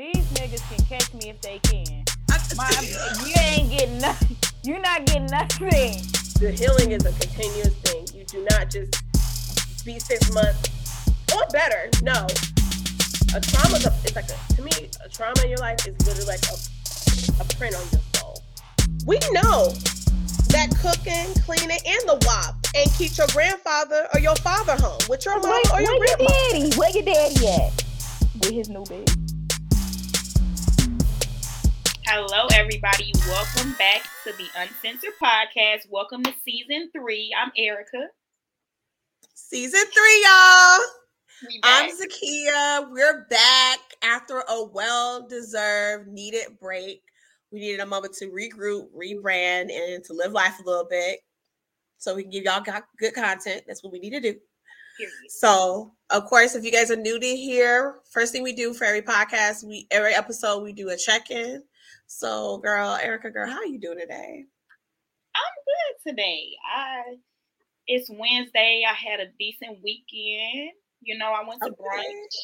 [0.00, 2.04] These niggas can catch me if they can.
[2.56, 2.70] My,
[3.26, 4.34] you ain't getting nothing.
[4.62, 6.00] You're not getting nothing.
[6.40, 8.08] The healing is a continuous thing.
[8.16, 8.96] You do not just
[9.84, 10.70] be six months
[11.36, 11.90] or better.
[12.00, 12.26] No.
[13.36, 14.70] A trauma is like a, to me,
[15.04, 16.56] a trauma in your life is literally like a,
[17.42, 18.42] a print on your soul.
[19.04, 19.68] We know
[20.48, 25.26] that cooking, cleaning, and the WAP and keep your grandfather or your father home with
[25.26, 26.32] your mom where, or your where grandma.
[26.32, 26.76] your daddy?
[26.78, 27.84] Where your daddy at?
[28.40, 29.19] With his new baby.
[32.12, 33.12] Hello, everybody.
[33.28, 35.88] Welcome back to the Uncensored Podcast.
[35.88, 37.32] Welcome to season three.
[37.40, 38.08] I'm Erica.
[39.32, 40.80] Season three, y'all.
[41.62, 42.90] I'm Zakia.
[42.90, 47.00] We're back after a well-deserved, needed break.
[47.52, 51.20] We needed a moment to regroup, rebrand, and to live life a little bit,
[51.98, 52.64] so we can give y'all
[52.98, 53.62] good content.
[53.68, 54.34] That's what we need to do.
[55.28, 58.84] So, of course, if you guys are new to here, first thing we do for
[58.84, 61.62] every podcast, we every episode we do a check-in.
[62.20, 64.44] So, girl, Erica, girl, how you doing today?
[65.36, 65.54] I'm
[66.02, 66.50] good today.
[66.74, 67.02] I
[67.86, 68.82] it's Wednesday.
[68.84, 70.72] I had a decent weekend.
[71.02, 71.76] You know, I went to Okay.
[71.80, 72.36] brunch.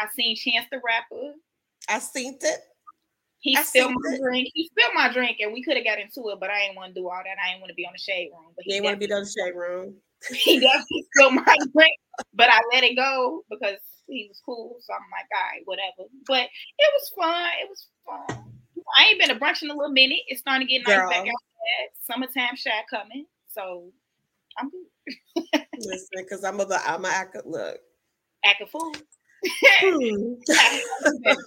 [0.00, 1.34] I seen Chance the Rapper.
[1.86, 2.60] I seen it.
[3.40, 4.20] He I spilled my it.
[4.22, 4.48] drink.
[4.54, 6.94] He spilled my drink, and we could have got into it, but I didn't want
[6.94, 7.36] to do all that.
[7.44, 8.52] I didn't want to be on the shade room.
[8.56, 9.96] But he ain't want to be definitely- done shade room.
[10.32, 11.44] he definitely spilled my
[11.76, 11.98] drink,
[12.32, 13.76] but I let it go because
[14.08, 14.78] he was cool.
[14.80, 16.08] So I'm like, all right, whatever.
[16.26, 17.50] But it was fun.
[17.60, 18.43] It was fun.
[18.98, 20.20] I ain't been to brunch in a little minute.
[20.28, 21.32] It's starting to get nice back Girl.
[21.32, 21.90] outside.
[22.02, 23.90] Summertime shot coming, so
[24.58, 25.66] I'm good.
[25.78, 27.36] Listen, because I'm a, I'm a act.
[27.44, 27.78] Look.
[28.44, 28.94] Act a fool.
[29.80, 30.34] Hmm.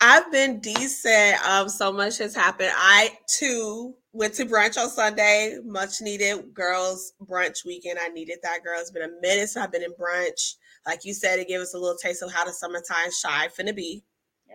[0.00, 1.42] I've been decent.
[1.48, 2.72] Um, so much has happened.
[2.76, 5.58] I too went to brunch on Sunday.
[5.64, 7.98] Much needed girls brunch weekend.
[8.00, 8.62] I needed that.
[8.62, 10.56] Girl, it's been a minute since I've been in brunch.
[10.86, 13.74] Like you said, it gave us a little taste of how the summertime shy finna
[13.74, 14.04] be.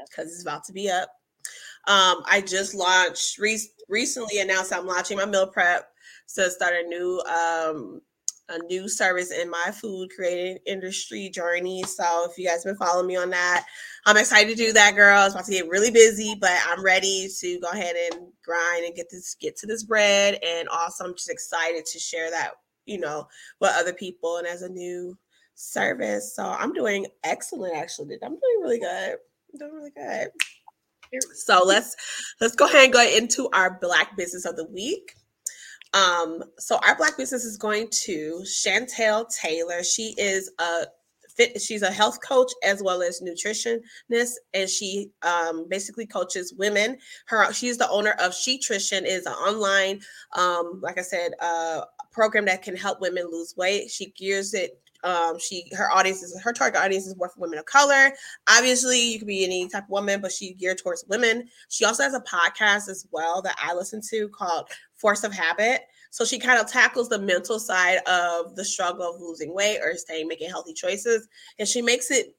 [0.09, 1.09] Because it's about to be up.
[1.87, 5.89] Um, I just launched re- recently announced I'm launching my meal prep
[6.35, 8.01] to start a new um
[8.51, 11.83] a new service in my food creating industry journey.
[11.83, 13.65] So if you guys been following me on that,
[14.05, 15.25] I'm excited to do that, girl.
[15.25, 18.95] It's about to get really busy, but I'm ready to go ahead and grind and
[18.95, 20.39] get this get to this bread.
[20.45, 22.51] And also, I'm just excited to share that,
[22.85, 23.27] you know,
[23.59, 25.17] with other people and as a new
[25.55, 26.35] service.
[26.35, 28.17] So I'm doing excellent, actually.
[28.21, 29.17] I'm doing really good.
[29.57, 30.29] Doing really good.
[31.35, 31.95] So let's
[32.39, 35.13] let's go ahead and go into our black business of the week.
[35.93, 39.83] Um, so our black business is going to Chantel Taylor.
[39.83, 40.85] She is a
[41.35, 46.97] fit, she's a health coach as well as nutritionist, and she um, basically coaches women.
[47.25, 49.99] Her she's the owner of She Nutrition, is an online,
[50.37, 51.81] um, like I said, uh,
[52.11, 53.89] program that can help women lose weight.
[53.89, 54.80] She gears it.
[55.03, 58.11] Um, she her audience is her target audience is more for women of color.
[58.49, 61.47] Obviously, you could be any type of woman, but she geared towards women.
[61.69, 65.81] She also has a podcast as well that I listen to called Force of Habit.
[66.11, 69.95] So she kind of tackles the mental side of the struggle of losing weight or
[69.95, 71.27] staying making healthy choices.
[71.57, 72.35] And she makes it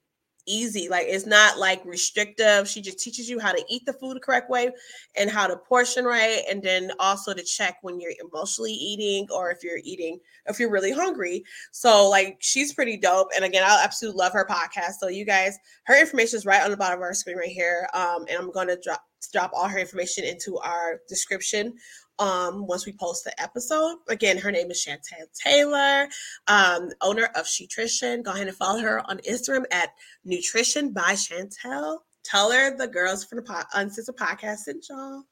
[0.47, 0.89] easy.
[0.89, 2.69] Like it's not like restrictive.
[2.69, 4.71] She just teaches you how to eat the food the correct way
[5.17, 6.43] and how to portion right.
[6.51, 10.71] And then also to check when you're emotionally eating or if you're eating, if you're
[10.71, 11.45] really hungry.
[11.71, 13.29] So like she's pretty dope.
[13.35, 14.95] And again, I absolutely love her podcast.
[15.01, 17.89] So you guys, her information is right on the bottom of our screen right here.
[17.95, 21.75] Um, and I'm gonna drop drop all her information into our description
[22.23, 23.97] um once we post the episode.
[24.09, 26.09] Again her name is chantel taylor
[26.49, 29.91] um owner of nutrition go ahead and follow her on instagram at
[30.25, 31.99] nutrition by chantel.
[32.25, 35.25] Tell her the girls from the uncensored podcast sent y'all.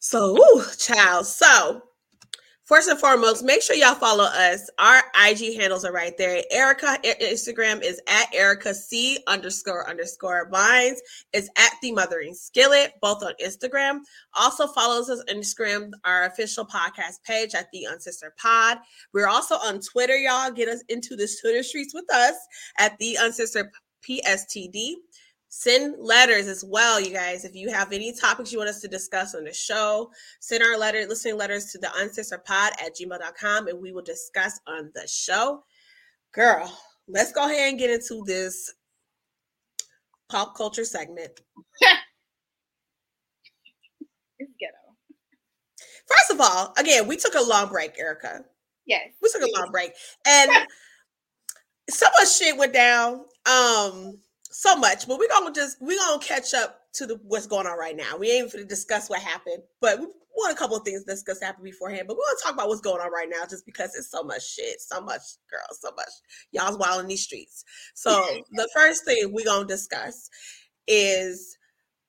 [0.00, 1.26] So woo, child.
[1.26, 1.82] So
[2.64, 4.70] First and foremost, make sure y'all follow us.
[4.78, 6.42] Our IG handles are right there.
[6.50, 10.98] Erica Instagram is at Erica C underscore underscore vines.
[11.34, 13.98] It's at the Mothering Skillet, both on Instagram.
[14.32, 18.78] Also follows us on Instagram, our official podcast page at the Uncensored Pod.
[19.12, 20.50] We're also on Twitter, y'all.
[20.50, 22.36] Get us into the Twitter streets with us
[22.78, 23.70] at the Unsister
[24.08, 24.94] PSTD.
[25.56, 27.44] Send letters as well, you guys.
[27.44, 30.76] If you have any topics you want us to discuss on the show, send our
[30.76, 35.62] letter, listening letters to the uncensoredpod at gmail.com and we will discuss on the show.
[36.32, 36.76] Girl,
[37.06, 38.74] let's go ahead and get into this
[40.28, 41.40] pop culture segment.
[44.40, 44.74] It's ghetto.
[46.08, 48.44] First of all, again, we took a long break, Erica.
[48.86, 49.10] Yes.
[49.22, 49.92] We took a long break.
[50.26, 50.50] And
[51.88, 53.24] so much shit went down.
[53.46, 54.18] Um,
[54.56, 57.76] so much, but we're gonna just we're gonna catch up to the what's going on
[57.76, 58.16] right now.
[58.16, 60.06] We ain't even to discuss what happened, but we
[60.36, 62.04] want a couple of things to discuss happen beforehand.
[62.06, 64.22] But we want to talk about what's going on right now, just because it's so
[64.22, 66.08] much shit, so much girls, so much
[66.52, 67.64] y'all's wild in these streets.
[67.94, 70.30] So the first thing we're gonna discuss
[70.86, 71.58] is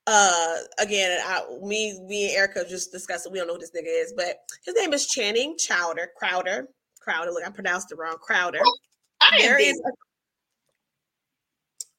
[0.05, 3.71] uh again I, me me and erica just discussed it we don't know who this
[3.71, 6.67] nigga is but his name is channing chowder crowder
[6.99, 8.59] crowder look i pronounced it wrong crowder
[9.21, 9.73] I there a,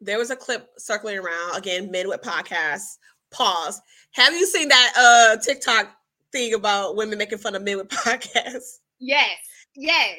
[0.01, 2.99] there was a clip circling around again men with podcasts.
[3.31, 3.81] Pause.
[4.13, 5.91] Have you seen that uh tiktok
[6.33, 8.79] thing about women making fun of men with podcasts?
[8.99, 9.39] Yes,
[9.75, 10.19] yes.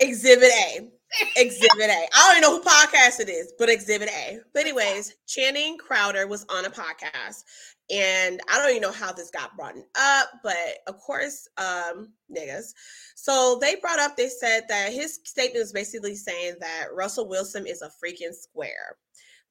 [0.00, 0.90] exhibit a.
[1.36, 2.06] Exhibit a.
[2.14, 4.38] I don't even know who podcast it is but exhibit a.
[4.52, 7.42] But anyways channing crowder was on a podcast
[7.90, 12.72] and i don't even know how this got brought up but of course um niggas
[13.14, 17.66] so they brought up they said that his statement is basically saying that russell wilson
[17.66, 18.96] is a freaking square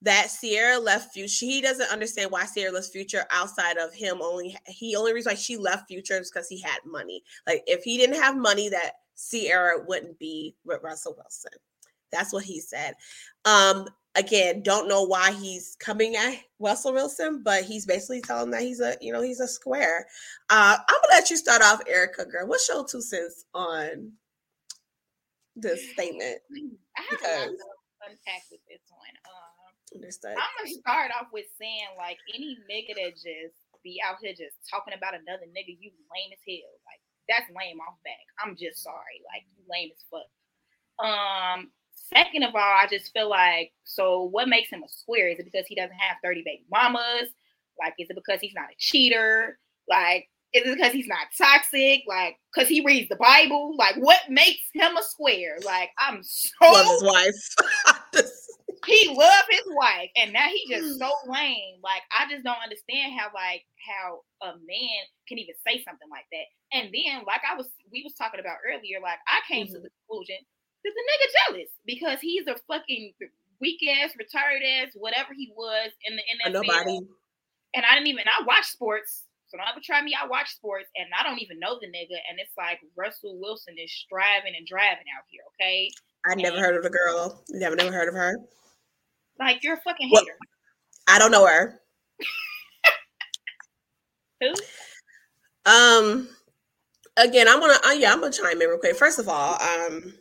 [0.01, 1.45] that Ciara left Future.
[1.45, 4.21] He doesn't understand why Ciara left Future outside of him.
[4.21, 7.21] Only he only reason why she left Future is because he had money.
[7.45, 11.51] Like if he didn't have money, that Ciara wouldn't be with Russell Wilson.
[12.11, 12.95] That's what he said.
[13.45, 18.61] Um, again, don't know why he's coming at Russell Wilson, but he's basically telling that
[18.61, 20.07] he's a you know he's a square.
[20.49, 22.25] Uh, I'm gonna let you start off, Erica.
[22.25, 24.11] Girl, what's your two cents on
[25.55, 26.39] this statement?
[26.97, 29.15] I have a lot Because- to unpack with this one.
[29.25, 30.37] Um, Understood.
[30.37, 34.55] I'm gonna start off with saying like any nigga that just be out here just
[34.69, 36.75] talking about another nigga, you lame as hell.
[36.85, 38.21] Like that's lame off back.
[38.43, 39.21] I'm just sorry.
[39.33, 40.29] Like you lame as fuck.
[40.99, 41.71] Um,
[42.13, 45.29] second of all, I just feel like so what makes him a square?
[45.29, 47.29] Is it because he doesn't have 30 baby mamas?
[47.79, 49.57] Like, is it because he's not a cheater?
[49.87, 52.01] Like, is it because he's not toxic?
[52.07, 53.75] Like, because he reads the Bible?
[53.77, 55.57] Like, what makes him a square?
[55.63, 58.25] Like, I'm so his wife.
[58.85, 63.13] He loved his wife and now he just so lame like i just don't understand
[63.19, 66.47] how like how a man can even say something like that
[66.77, 69.83] and then like i was we was talking about earlier like i came to Mhm.
[69.83, 70.37] the conclusion
[70.83, 73.13] that the nigga jealous because he's a fucking
[73.61, 76.53] weak ass retired ass whatever he was in the NFL.
[76.63, 76.99] nobody.
[77.75, 80.87] and i didn't even i watch sports so don't ever try me i watch sports
[80.95, 84.65] and i don't even know the nigga and it's like russell wilson is striving and
[84.65, 85.89] driving out here okay
[86.29, 87.41] I never heard of the girl.
[87.49, 88.35] Never, never heard of her.
[89.39, 90.37] like you're a fucking Well- hater
[91.07, 91.81] I don't know her.
[94.41, 94.53] who
[95.65, 96.29] Um,
[97.17, 98.95] again, I'm gonna, uh, yeah, I'm gonna chime in real quick.
[98.95, 100.13] First of all, um,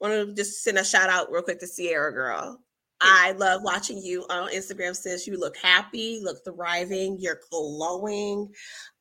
[0.00, 2.60] want to just send a shout out real quick to Ciara girl.
[3.00, 5.26] I love watching you on Instagram, sis.
[5.26, 8.48] You look happy, look thriving, you're glowing.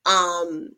[0.05, 0.69] Um,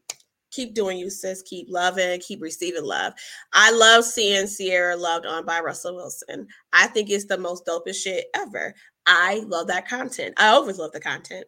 [0.51, 1.41] keep doing you, sis.
[1.43, 3.13] Keep loving, keep receiving love.
[3.53, 6.47] I love seeing Ciara loved on by Russell Wilson.
[6.73, 8.73] I think it's the most dopest shit ever.
[9.07, 10.35] I love that content.
[10.37, 11.45] I always love the content.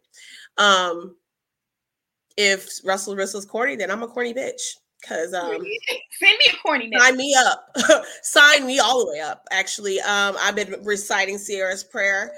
[0.58, 1.16] Um,
[2.36, 4.60] if Russell Russell's corny, then I'm a corny bitch.
[5.06, 5.62] Cause um Send
[6.38, 7.74] me a corny sign me up.
[8.22, 9.44] sign me all the way up.
[9.50, 10.00] Actually.
[10.00, 12.32] Um, I've been reciting Ciara's prayer.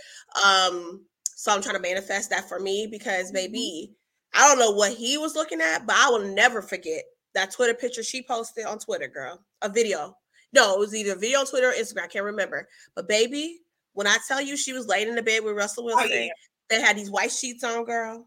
[0.44, 3.94] Um, so I'm trying to manifest that for me because baby,
[4.34, 7.02] I don't know what he was looking at, but I will never forget
[7.34, 9.44] that Twitter picture she posted on Twitter, girl.
[9.62, 10.16] A video.
[10.52, 12.04] No, it was either a video on Twitter or Instagram.
[12.04, 12.68] I can't remember.
[12.94, 13.60] But baby,
[13.94, 16.28] when I tell you she was laying in the bed with Russell Wilson, yeah.
[16.68, 18.26] they had these white sheets on, girl.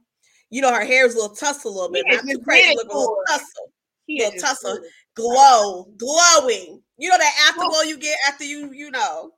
[0.49, 2.73] You know, her hair was a little tussle a little bit, Yeah, not too crazy,
[2.73, 3.71] a little tussle
[4.07, 4.80] little tussle.
[5.16, 6.81] glow, glowing.
[6.98, 9.31] You know that afterglow you get after you, you know,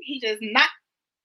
[0.00, 0.68] He just not.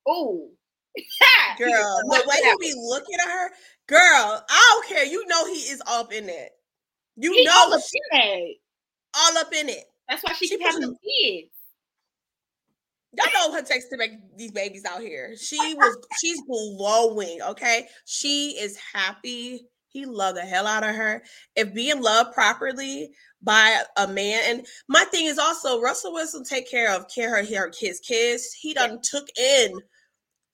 [0.08, 0.50] Oh,
[1.58, 1.70] girl.
[1.72, 3.50] The way he be looking at her,
[3.88, 4.44] girl.
[4.50, 5.06] I don't care.
[5.06, 6.52] You know he is all up in it.
[7.18, 8.56] You He know all up she- in
[9.16, 9.86] all up in it.
[10.10, 11.52] That's why she, She keep having them kids.
[13.14, 15.36] Y'all know what it takes to make these babies out here.
[15.38, 17.42] She was, she's glowing.
[17.42, 19.62] Okay, she is happy.
[19.92, 21.22] He loved the hell out of her.
[21.56, 26.70] If being loved properly by a man, and my thing is also Russell Wilson take
[26.70, 28.54] care of care her, her his kids.
[28.54, 29.74] He done took in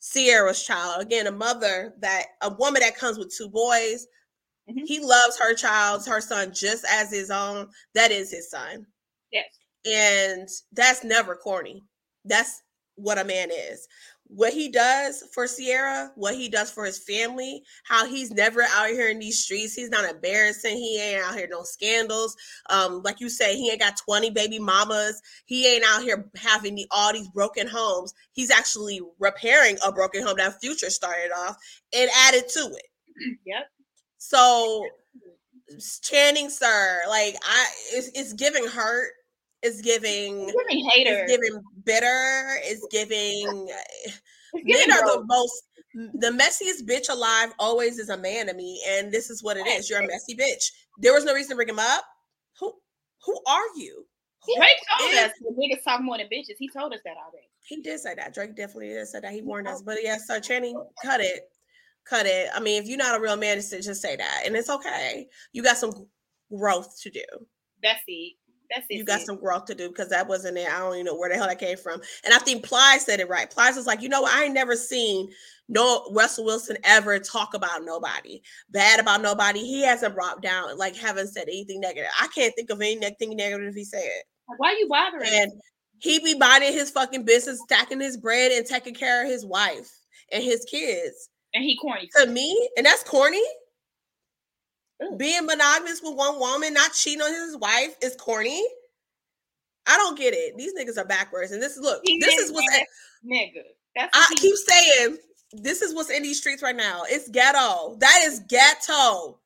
[0.02, 4.08] Ciara's child again, a mother that a woman that comes with two boys.
[4.70, 4.86] Mhm.
[4.88, 7.72] He loves her child, her son, just as his own.
[7.94, 8.88] That is his son
[9.32, 9.48] Yes.
[9.86, 11.84] and that's never corny.
[12.26, 12.62] That's
[12.96, 13.88] what a man is.
[14.30, 18.90] What he does for Ciara, what he does for his family, how he's never out
[18.90, 19.74] here in these streets.
[19.74, 20.76] He's not embarrassing.
[20.76, 22.36] He ain't out here no scandals.
[22.70, 25.22] Um, like you say, he ain't got 20 baby mamas.
[25.46, 28.14] He ain't out here having the, all these broken homes.
[28.34, 31.56] He's actually repairing a broken home that Future started off
[31.96, 33.38] and added to it.
[33.46, 33.66] Yep.
[34.18, 34.86] So
[36.02, 39.12] Channing, sir, like I, it's, it's giving hurt.
[39.64, 41.24] It's giving Giving hater.
[41.24, 42.60] it's giving bitter.
[42.64, 43.68] It's giving.
[44.54, 49.12] Men are the most the messiest bitch alive always is a man to me, and
[49.12, 49.90] this is what it is.
[49.90, 50.72] You're a messy bitch.
[51.00, 52.04] There was no reason to bring him up.
[52.60, 52.74] Who
[53.26, 54.06] who are you?
[54.58, 56.56] Drake told us the niggas talk more than bitches.
[56.58, 57.48] He told us that already.
[57.66, 58.34] He did say that.
[58.34, 59.34] Drake definitely did say that.
[59.34, 59.80] He warned us.
[59.82, 59.84] Oh.
[59.86, 61.42] But yes, Sir Channing, cut it.
[62.08, 62.50] Cut it.
[62.56, 64.44] I mean, if you're not a real man, just say that.
[64.46, 65.28] And it's okay.
[65.52, 66.08] You got some
[66.56, 67.24] growth to do.
[67.84, 68.36] That's it.
[68.38, 68.47] That's it.
[68.90, 70.70] You got some growth to do because that wasn't it.
[70.70, 72.02] I don't even know where the hell that came from.
[72.26, 73.50] And I think Plies said it right.
[73.50, 74.34] Plies was like, you know what?
[74.34, 75.30] I ain't never seen
[75.70, 79.60] no Russell Wilson ever talk about nobody, bad about nobody.
[79.60, 82.10] He hasn't brought down, like, haven't said anything negative.
[82.20, 84.24] I can't think of anything negative he said.
[84.58, 85.30] Why are you bothering?
[85.30, 85.52] And
[86.00, 89.92] he be minding his fucking business, stacking his bread, and taking care of his wife
[90.32, 91.30] and his kids.
[91.54, 92.10] And he corny.
[92.18, 93.44] To me, and that's corny.
[95.04, 95.16] Ooh.
[95.16, 98.64] Being monogamous with one woman, not cheating on his wife, is corny.
[99.86, 100.58] I don't get it.
[100.58, 101.52] These niggas are backwards.
[101.52, 102.68] And this is look, he this is what's
[103.26, 103.62] nigga.
[103.96, 105.18] That's I keep saying
[105.54, 107.04] this is what's in these streets right now.
[107.08, 107.96] It's ghetto.
[108.00, 109.40] That is ghetto.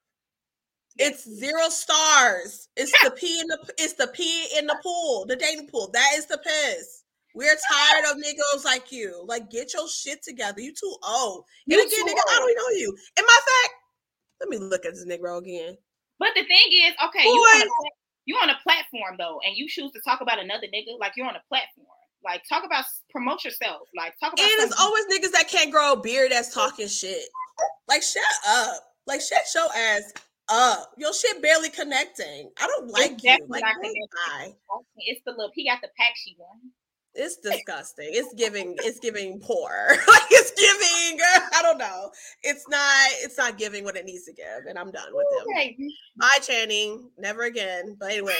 [0.98, 2.70] It's zero stars.
[2.76, 5.90] It's the pee in the it's the pee in the pool, the dating pool.
[5.94, 7.04] That is the piss.
[7.34, 9.24] We're tired of niggas like you.
[9.26, 10.60] Like, get your shit together.
[10.60, 11.46] You too old.
[11.66, 12.30] You and again, nigga, old.
[12.30, 12.98] I don't know you.
[13.18, 13.74] In my fact,
[14.42, 15.78] let me look at this Negro again.
[16.20, 17.90] But the thing is, okay, you on, a,
[18.26, 21.28] you on a platform though, and you choose to talk about another nigga, like you're
[21.28, 21.88] on a platform.
[22.24, 23.88] Like, talk about promote yourself.
[23.98, 24.44] Like, talk about.
[24.44, 27.24] And it's always niggas that can't grow a beard that's talking shit.
[27.88, 28.76] Like, shut up.
[29.08, 30.14] Like, shut your ass
[30.50, 30.92] up.
[30.98, 32.52] Your shit barely connecting.
[32.62, 33.46] I don't like it's you.
[33.48, 33.64] Like,
[34.72, 35.52] oh it's the look.
[35.56, 36.60] He got the pack she won.
[37.14, 38.10] It's disgusting.
[38.12, 38.76] It's giving.
[38.80, 39.70] It's giving poor.
[39.90, 41.20] like it's giving.
[41.54, 42.10] I don't know.
[42.42, 43.10] It's not.
[43.22, 45.76] It's not giving what it needs to give, and I'm done with okay.
[45.78, 45.90] him.
[46.18, 47.10] Bye, Channing.
[47.18, 47.98] Never again.
[48.00, 48.36] But anyways,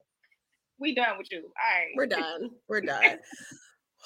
[0.80, 1.38] we done with you.
[1.38, 1.88] All right.
[1.96, 2.50] We're done.
[2.68, 3.18] We're done.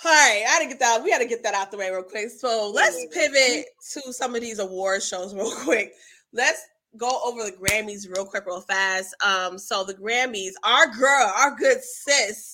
[0.05, 1.05] All right, I had to get that.
[1.05, 2.31] We had to get that out the way real quick.
[2.31, 5.93] So let's pivot to some of these award shows real quick.
[6.33, 6.67] Let's
[6.97, 9.15] go over the Grammys real quick, real fast.
[9.25, 12.52] Um, so the Grammys, our girl, our good sis,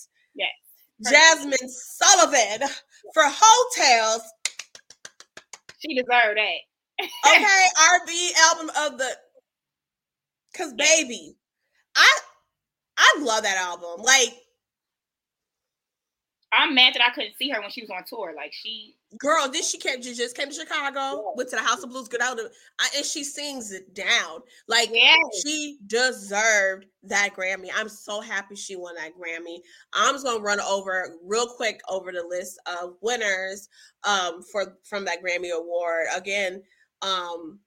[1.00, 2.68] yes, Jazmine Sullivan
[3.14, 4.22] for Heaux Tales.
[5.80, 7.04] She deserved that.
[7.26, 7.44] okay,
[7.92, 9.10] R&B album of the,
[10.56, 11.36] cause baby,
[11.96, 12.18] I
[12.98, 14.02] I love that album.
[14.02, 14.34] Like
[16.52, 18.32] I'm mad that I couldn't see her when she was on tour.
[18.34, 20.02] Like she, girl, this she came.
[20.02, 21.32] She just came to Chicago, yeah.
[21.34, 22.50] went to the House of Blues, good out, of,
[22.96, 24.40] and she sings it down.
[24.66, 25.18] Like yes.
[25.44, 27.68] she deserved that Grammy.
[27.74, 29.58] I'm so happy she won that Grammy.
[29.92, 33.68] I'm just gonna run over real quick over the list of winners
[34.04, 36.06] um for from that Grammy award.
[36.16, 36.62] Again,
[37.02, 37.58] um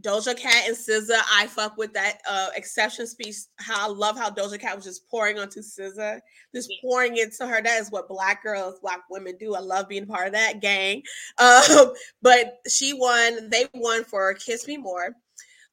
[0.00, 3.36] Doja Cat and SZA, I fuck with that uh exception speech.
[3.58, 6.20] How I love how Doja Cat was just pouring onto SZA,
[6.54, 7.62] just pouring into her.
[7.62, 9.54] That is what black girls, black women do.
[9.54, 11.02] I love being part of that gang.
[11.38, 15.14] Um, but she won, they won for Kiss Me More.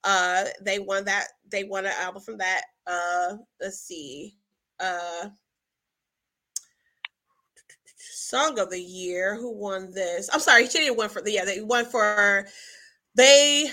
[0.04, 2.64] Uh, they won that, they won an album from that.
[2.88, 4.36] Uh, let's see.
[4.80, 5.30] Uh
[8.32, 9.36] Song of the Year.
[9.36, 10.30] Who won this?
[10.32, 12.48] I'm sorry, she didn't win for the yeah, they won for
[13.16, 13.70] they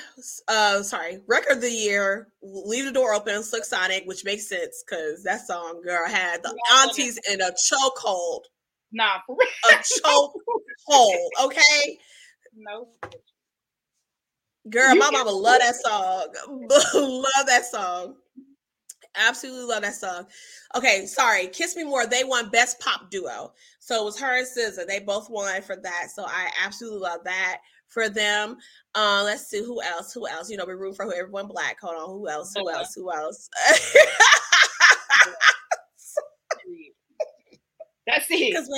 [0.49, 4.83] uh sorry record of the year leave the door open silk sonic which makes sense
[4.85, 8.41] because that song girl had the yeah, aunties in a chokehold.
[8.93, 11.13] Nah a chokehold
[11.45, 11.99] okay?
[12.57, 12.89] No
[14.69, 16.27] girl you my mama love that song.
[16.95, 18.17] Love that song.
[19.15, 20.27] Absolutely love that song.
[20.75, 23.53] Okay sorry kiss me more they won best pop duo.
[23.79, 24.87] So it was her and SZA.
[24.87, 28.57] they both won for that so i absolutely love that for them.
[28.95, 30.13] Uh, let's see who else.
[30.13, 30.51] Who else?
[30.51, 31.81] You know, we room for who everyone black.
[31.81, 32.11] Hold on.
[32.11, 32.53] Who else?
[32.57, 32.95] Who else?
[32.95, 33.49] Who else?
[38.07, 38.51] that's it.
[38.51, 38.71] Because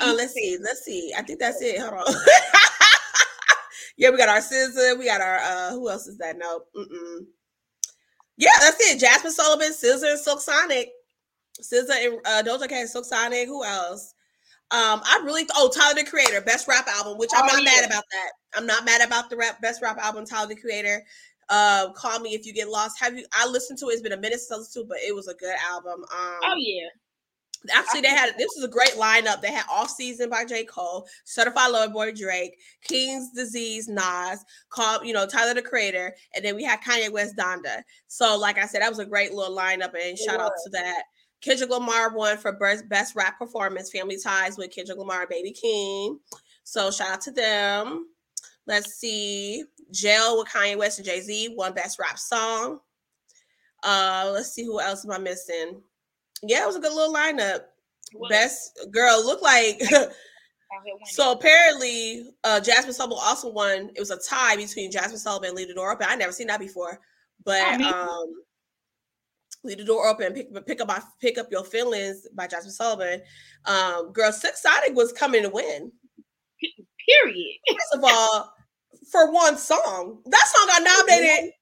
[0.00, 0.58] uh, let's see.
[0.62, 1.12] Let's see.
[1.16, 1.80] I think that's it.
[1.80, 2.14] Hold on.
[3.96, 4.98] yeah, we got our SZA.
[4.98, 6.36] We got our uh who else is that?
[6.38, 6.60] No.
[6.76, 7.26] Mm-mm.
[8.36, 9.00] Yeah, that's it.
[9.00, 10.90] Jazmine Sullivan, SZA, and Silk Sonic.
[11.62, 13.46] SZA and uh, Doja Cat, Silk Sonic.
[13.46, 14.14] Who else?
[14.70, 17.70] Um, I really oh Tyler the Creator, best rap album, which I'm oh, not yeah.
[17.70, 18.30] mad about that.
[18.56, 21.04] I'm not mad about the rap best rap album, Tyler the Creator.
[21.48, 22.98] Uh, call me if you get lost.
[23.00, 23.26] Have you?
[23.32, 23.92] I listened to it.
[23.92, 26.02] It's been a minute since I listened to, it, but it was a good album.
[26.02, 26.88] Um, oh yeah.
[27.72, 29.40] Actually, they had this was a great lineup.
[29.40, 30.64] They had Off Season by J.
[30.64, 36.44] Cole, Certified Lover Boy Drake, King's Disease Nas, called you know Tyler the Creator, and
[36.44, 37.82] then we had Kanye West Donda.
[38.08, 41.04] So, like I said, that was a great little lineup, and shout out to that.
[41.44, 46.18] Kendrick Lamar won for best, best rap performance, Family Ties with Kendrick Lamar, Baby Keem.
[46.64, 48.06] So shout out to them.
[48.66, 49.64] Let's see.
[49.92, 52.80] Jail with Kanye West and Jay Z won best rap song.
[53.82, 55.82] Uh, let's see who else am I missing.
[56.42, 57.60] Yeah, it was a good little lineup.
[58.14, 58.30] What?
[58.30, 59.82] Best girl look like
[61.06, 63.90] So apparently, uh, Jazmine Sullivan also won.
[63.94, 66.58] It was a tie between Jazmine Sullivan and Leave the but I never seen that
[66.58, 67.00] before,
[67.44, 68.34] but um,
[69.64, 70.90] Leave the Door Open, pick, pick up
[71.20, 73.22] pick up your feelings by Jazmine Sullivan.
[73.64, 75.90] Um, girl, Sonic was coming to win.
[76.60, 77.58] Period.
[77.68, 78.52] First of all,
[79.10, 81.52] for one song, that song got nominated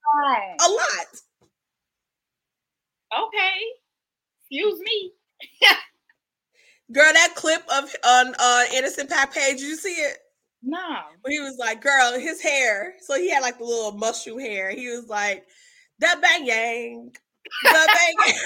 [0.61, 1.07] a lot.
[3.27, 3.59] Okay,
[4.41, 5.13] excuse me.
[6.93, 10.19] Girl, that clip of on uh Innocent Pack page, you see it?
[10.63, 10.79] No.
[11.23, 12.95] When he was like, girl, his hair.
[13.01, 14.71] So he had like the little mushroom hair.
[14.71, 15.45] He was like,
[15.99, 17.17] that bang yang.
[17.63, 18.37] The bang yang.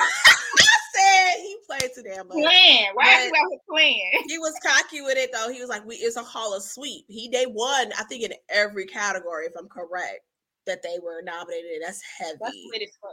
[0.58, 2.28] I said he played much.
[2.28, 2.86] Playing.
[2.94, 4.10] Why is he playing?
[4.26, 5.52] He was cocky with it though.
[5.52, 7.04] He was like, we it's a hall of sweep.
[7.08, 10.20] He they won, I think, in every category, if I'm correct,
[10.66, 11.82] that they were nominated.
[11.84, 12.38] That's heavy.
[12.40, 13.10] That's lit as fuck.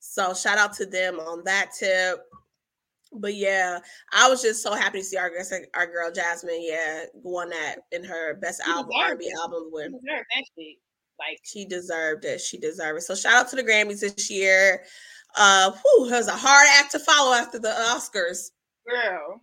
[0.00, 2.20] So shout out to them on that tip
[3.14, 3.78] but yeah,
[4.12, 5.30] I was just so happy to see our
[5.74, 9.98] our girl Jazmine, yeah, won that in her best album R&B album win.
[11.28, 12.40] Like she deserved it.
[12.40, 13.02] She deserved it.
[13.02, 14.82] So shout out to the Grammys this year.
[15.36, 18.50] Uh, whew, it was a hard act to follow after the Oscars.
[18.88, 19.40] Girl.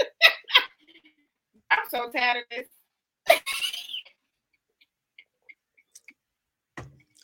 [1.70, 2.68] I'm so tired of this.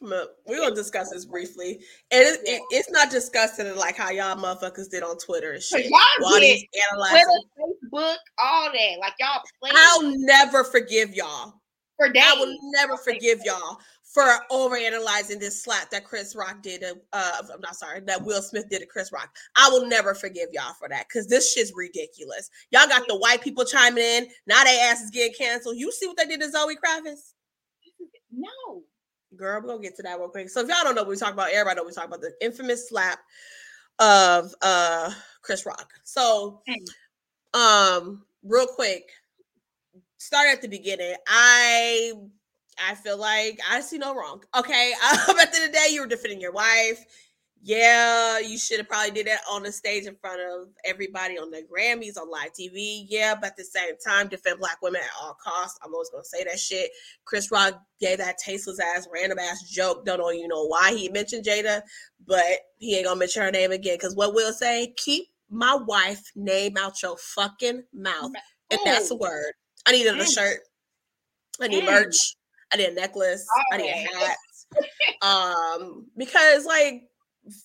[0.02, 1.80] we're gonna discuss this briefly.
[2.10, 5.86] And it, it, it's not discussing like how y'all motherfuckers did on Twitter and shit.
[5.90, 6.60] Y'all did
[6.98, 7.26] Twitter,
[7.58, 8.98] Facebook, all that.
[8.98, 9.76] Like y'all playing.
[9.76, 11.59] I'll never forgive y'all.
[12.00, 12.22] For days.
[12.24, 16.82] I will never forgive y'all for over analyzing this slap that Chris Rock did.
[17.12, 19.34] Uh, I'm not sorry, that Will Smith did to Chris Rock.
[19.54, 22.50] I will never forgive y'all for that because this shit's ridiculous.
[22.70, 24.28] Y'all got the white people chiming in.
[24.46, 25.76] Now they asses getting canceled.
[25.76, 27.34] You see what they did to Zoe Kravitz?
[28.32, 28.82] No.
[29.36, 30.48] Girl, we're gonna get to that real quick.
[30.48, 32.32] So if y'all don't know what we talk about, everybody know we talk about the
[32.40, 33.20] infamous slap
[33.98, 35.92] of uh Chris Rock.
[36.02, 36.62] So
[37.54, 39.04] um real quick,
[40.20, 41.14] start at the beginning.
[41.26, 42.12] I
[42.78, 44.42] I feel like I see no wrong.
[44.56, 44.92] Okay.
[45.28, 47.04] Um, at the end of the day, you were defending your wife
[47.62, 51.50] yeah, you should have probably did that on the stage in front of everybody on
[51.50, 53.04] the Grammys on live TV.
[53.06, 55.78] Yeah, but at the same time, defend black women at all costs.
[55.84, 56.90] I'm always gonna say that shit.
[57.26, 60.06] Chris Rock gave that tasteless ass, random ass joke.
[60.06, 61.82] Don't know you know why he mentioned Jada,
[62.26, 62.44] but
[62.78, 63.98] he ain't gonna mention her name again.
[63.98, 68.32] Cause what we'll say, keep my wife name out your fucking mouth.
[68.70, 69.52] And that's a word.
[69.86, 70.60] I needed a shirt.
[71.60, 72.36] I need merch.
[72.72, 73.46] I need a necklace.
[73.72, 74.36] I need a hat.
[75.22, 77.02] um, because like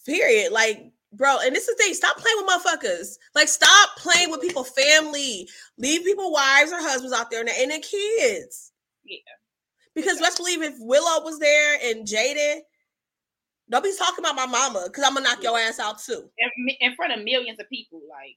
[0.06, 0.52] Period.
[0.52, 1.94] Like, bro, and this is the thing.
[1.94, 3.16] Stop playing with motherfuckers.
[3.34, 5.48] Like, stop playing with people, family.
[5.78, 8.72] Leave people, wives or husbands out there and, and their kids.
[9.04, 9.18] Yeah.
[9.94, 12.60] Because let's believe if Willow was there and Jaden,
[13.70, 16.30] nobody's talking about my mama because I'm gonna knock your ass out too.
[16.38, 18.36] In, in front of millions of people, like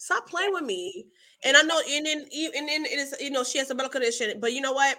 [0.00, 1.06] stop playing with me.
[1.44, 4.00] And I know, and then, and then it is, you know, she has a medical
[4.00, 4.98] condition, but you know what?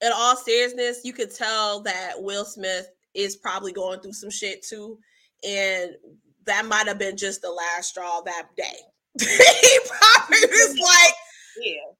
[0.00, 4.62] In all seriousness, you could tell that Will Smith is probably going through some shit
[4.62, 4.98] too.
[5.46, 5.92] And
[6.46, 8.78] that might have been just the last straw that day.
[9.18, 11.14] he probably was like,
[11.60, 11.92] Yeah.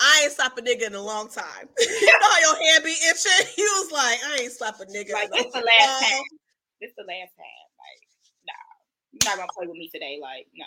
[0.00, 1.68] I ain't slapped a nigga in a long time.
[1.78, 3.46] you know how your hand be itching?
[3.54, 5.12] He was like, I ain't slapped a nigga.
[5.12, 6.22] Like, this the last time.
[6.80, 7.66] This the last time.
[7.76, 8.00] Like,
[8.46, 8.68] nah.
[9.12, 10.18] You're not gonna play with me today.
[10.22, 10.64] Like, no.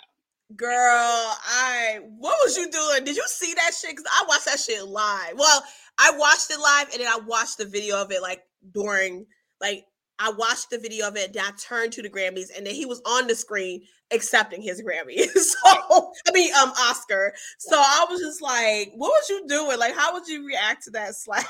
[0.56, 3.04] Girl, I what was you doing?
[3.04, 3.96] Did you see that shit?
[3.96, 5.34] Cause I watched that shit live.
[5.36, 5.62] Well,
[5.98, 9.26] I watched it live and then I watched the video of it like during
[9.60, 9.84] like
[10.18, 12.86] I watched the video of it, then I turned to the Grammys, and then he
[12.86, 15.18] was on the screen accepting his Grammy.
[15.34, 17.32] so I mean, um, Oscar.
[17.58, 19.78] So I was just like, what was you doing?
[19.78, 21.44] Like, how would you react to that slap?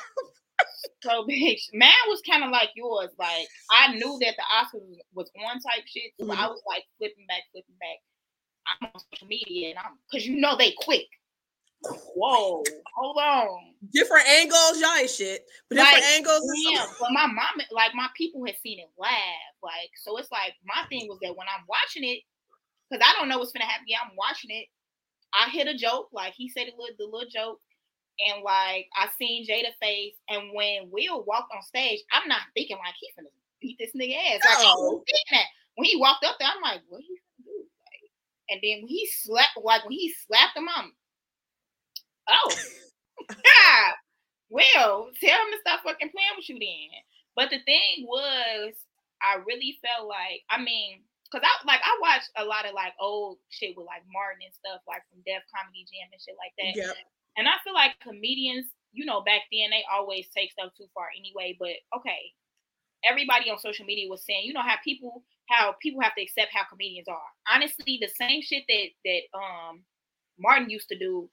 [1.03, 3.11] so bitch, man was kind of like yours.
[3.19, 4.79] Like I knew that the Oscar
[5.13, 6.41] was on type shit, so mm-hmm.
[6.41, 7.99] I was like flipping back, flipping back.
[8.67, 11.09] I'm on social media, and I'm because you know they quick.
[12.15, 12.63] Whoa,
[12.95, 13.75] hold on.
[13.93, 15.47] Different angles, y'all ain't shit.
[15.69, 16.43] But different like, angles.
[16.71, 19.53] Yeah, but my mom, like my people had seen it live.
[19.63, 22.21] Like, so it's like my thing was that when I'm watching it,
[22.89, 23.87] because I don't know what's gonna happen.
[23.89, 24.67] Yeah, I'm watching it.
[25.35, 27.61] I hit a joke, like he said a little the little joke.
[28.21, 32.77] And like I seen Jada face, and when Will walked on stage, I'm not thinking
[32.77, 34.41] like he's gonna beat this nigga ass.
[34.45, 35.03] Like oh.
[35.31, 35.47] that.
[35.77, 37.17] When he walked up there, I'm like, what he gonna do?
[37.17, 37.22] Like,
[38.53, 40.93] and then when he slapped, like when he slapped him, I'm
[42.29, 42.55] Oh.
[44.53, 46.93] Well, tell him to stop fucking playing with you then.
[47.33, 48.77] But the thing was,
[49.25, 51.01] I really felt like, I mean,
[51.33, 54.53] cause I like I watched a lot of like old shit with like Martin and
[54.53, 56.77] stuff, like from Def Comedy Jam and shit like that.
[56.77, 57.01] Yep.
[57.41, 61.09] And I feel like comedians, you know, back then they always take stuff too far
[61.17, 61.57] anyway.
[61.57, 62.37] But okay,
[63.09, 66.51] everybody on social media was saying, you know how people how people have to accept
[66.55, 67.19] how comedians are.
[67.53, 69.83] Honestly, the same shit that that um
[70.39, 71.29] Martin used to do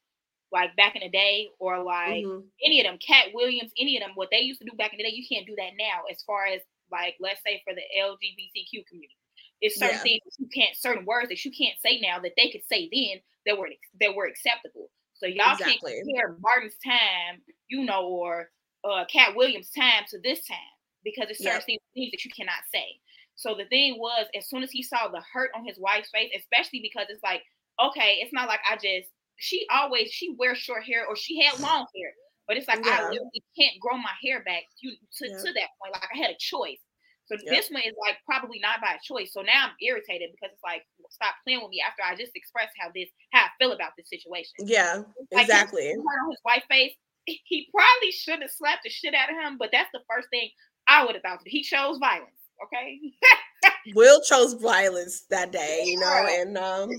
[0.51, 2.39] like back in the day, or like mm-hmm.
[2.65, 4.97] any of them, Katt Williams, any of them, what they used to do back in
[4.97, 6.01] the day, you can't do that now.
[6.11, 9.15] As far as like, let's say for the LGBTQ community,
[9.61, 10.01] it's certain yeah.
[10.01, 13.21] things you can't, certain words that you can't say now that they could say then
[13.45, 13.69] that were
[14.01, 14.89] that were acceptable.
[15.13, 15.93] So y'all exactly.
[15.93, 18.49] can't compare Martin's time, you know, or
[18.83, 20.57] uh Katt Williams' time to this time
[21.03, 22.99] because it's certain things that you cannot say.
[23.35, 26.31] So the thing was, as soon as he saw the hurt on his wife's face,
[26.35, 27.41] especially because it's like,
[27.79, 31.59] okay, it's not like I just she always she wears short hair or she had
[31.59, 32.11] long hair.
[32.47, 32.99] But it's like yeah.
[32.99, 35.37] I literally can't grow my hair back to, to, yeah.
[35.37, 35.93] to that point.
[35.93, 36.81] Like I had a choice.
[37.29, 37.51] So yeah.
[37.51, 39.31] this one is like probably not by choice.
[39.31, 40.81] So now I'm irritated because it's like
[41.11, 44.09] stop playing with me after I just expressed how this how I feel about this
[44.09, 44.65] situation.
[44.65, 45.93] Yeah, like exactly.
[45.93, 46.91] on his white face,
[47.25, 50.49] he probably should have slapped the shit out of him, but that's the first thing
[50.89, 51.39] I would have thought.
[51.45, 52.31] He chose violence.
[52.65, 52.99] Okay.
[53.95, 56.89] Will chose violence that day, you know, and um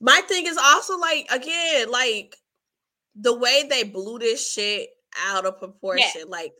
[0.00, 2.36] my thing is also like again, like
[3.14, 4.90] the way they blew this shit
[5.26, 6.06] out of proportion.
[6.16, 6.24] Yeah.
[6.28, 6.52] Like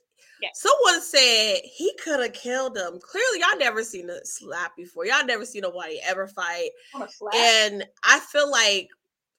[0.43, 0.49] yeah.
[0.55, 2.99] someone said he could have killed him.
[3.01, 5.07] Clearly, y'all never seen a slap before.
[5.07, 6.71] Y'all never seen nobody ever fight.
[7.35, 8.89] And I feel like,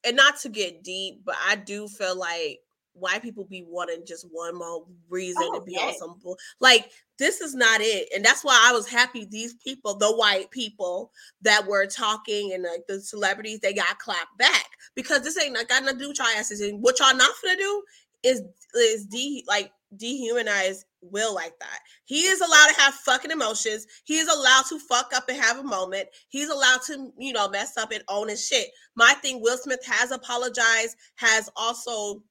[0.06, 2.60] and not to get deep, but I do feel like
[3.00, 6.38] white people be wanting just one more reason oh, to be on some bull.
[6.60, 9.26] Like this is not it, and that's why I was happy.
[9.26, 14.38] These people, the white people that were talking and like the celebrities, they got clapped
[14.38, 16.62] back because this ain't got nothing to do with y'all asses.
[16.62, 17.84] And what y'all not gonna do
[18.24, 18.42] is
[18.76, 21.80] is de like dehumanize Will like that.
[22.06, 23.86] He is allowed to have fucking emotions.
[24.04, 26.10] He is allowed to fuck up and have a moment.
[26.30, 28.70] He's allowed to, you know, mess up and own his shit.
[28.96, 32.24] My thing, Will Smith has apologized, has also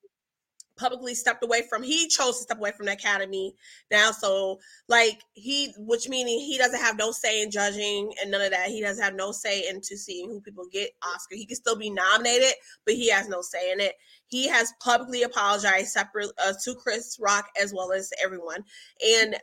[0.76, 3.54] publicly stepped away from he chose to step away from the academy
[3.90, 4.58] now so
[4.88, 8.68] like he which meaning he doesn't have no say in judging and none of that.
[8.68, 11.34] He doesn't have no say into seeing who people get oscar.
[11.34, 12.52] He can still be nominated
[12.84, 13.94] but he has no say in it.
[14.26, 18.64] He has publicly apologized separate uh, to chris rock as well as everyone
[19.04, 19.36] and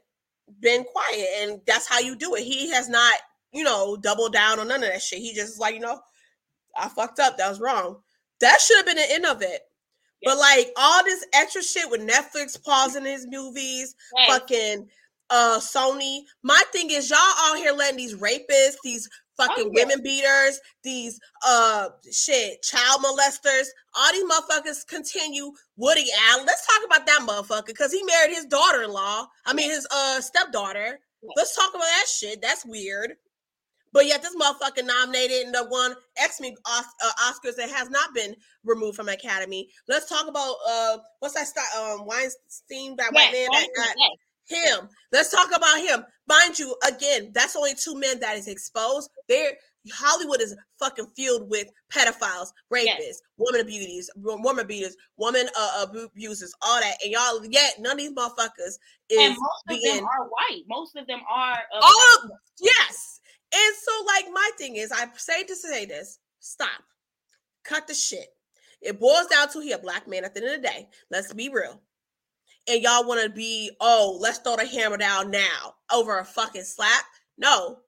[0.60, 2.44] been quiet and that's how you do it.
[2.44, 3.14] He has not
[3.52, 5.20] you know doubled down on none of that shit.
[5.20, 6.00] He just like you know
[6.76, 7.38] i fucked up.
[7.38, 7.98] That was wrong.
[8.40, 9.62] That should have been the end of it
[10.26, 13.96] but like all this extra shit with Netflix pausing his movies,
[14.28, 14.88] fucking
[15.30, 16.22] uh Sony.
[16.44, 19.86] My thing is y'all out here letting these rapists, these fucking oh, yeah.
[19.86, 25.52] women beaters, these uh shit, child molesters, all these motherfuckers continue.
[25.78, 26.46] Woody Allen.
[26.46, 29.28] Let's talk about that motherfucker because he married his daughter-in-law.
[29.46, 31.00] I mean his uh stepdaughter.
[31.38, 32.42] Let's talk about that shit.
[32.42, 33.16] That's weird.
[33.94, 36.82] But yet this motherfucker nominated and the one X-Men uh,
[37.22, 39.70] Oscars that has not been removed from Academy.
[39.88, 44.80] Let's talk about uh what's that star um Weinstein that yes, man that got yes.
[44.80, 44.90] him.
[45.12, 46.04] Let's talk about him.
[46.28, 49.10] Mind you, again, that's only two men that is exposed.
[49.30, 49.54] There
[49.92, 53.22] Hollywood is fucking filled with pedophiles, rapists, yes.
[53.38, 56.96] woman abusers, woman beaters, woman uh, abusers, all that.
[57.04, 58.78] And y'all, yet none of these motherfuckers
[59.10, 60.64] is and most of being, them are white.
[60.68, 61.58] Most of them are.
[61.82, 63.13] all of, yes,
[63.54, 66.84] and so, like, my thing is, I say to say this stop,
[67.64, 68.28] cut the shit.
[68.82, 70.90] It boils down to he a black man at the end of the day.
[71.10, 71.82] Let's be real.
[72.68, 76.64] And y'all want to be, oh, let's throw the hammer down now over a fucking
[76.64, 77.04] slap.
[77.38, 77.80] No,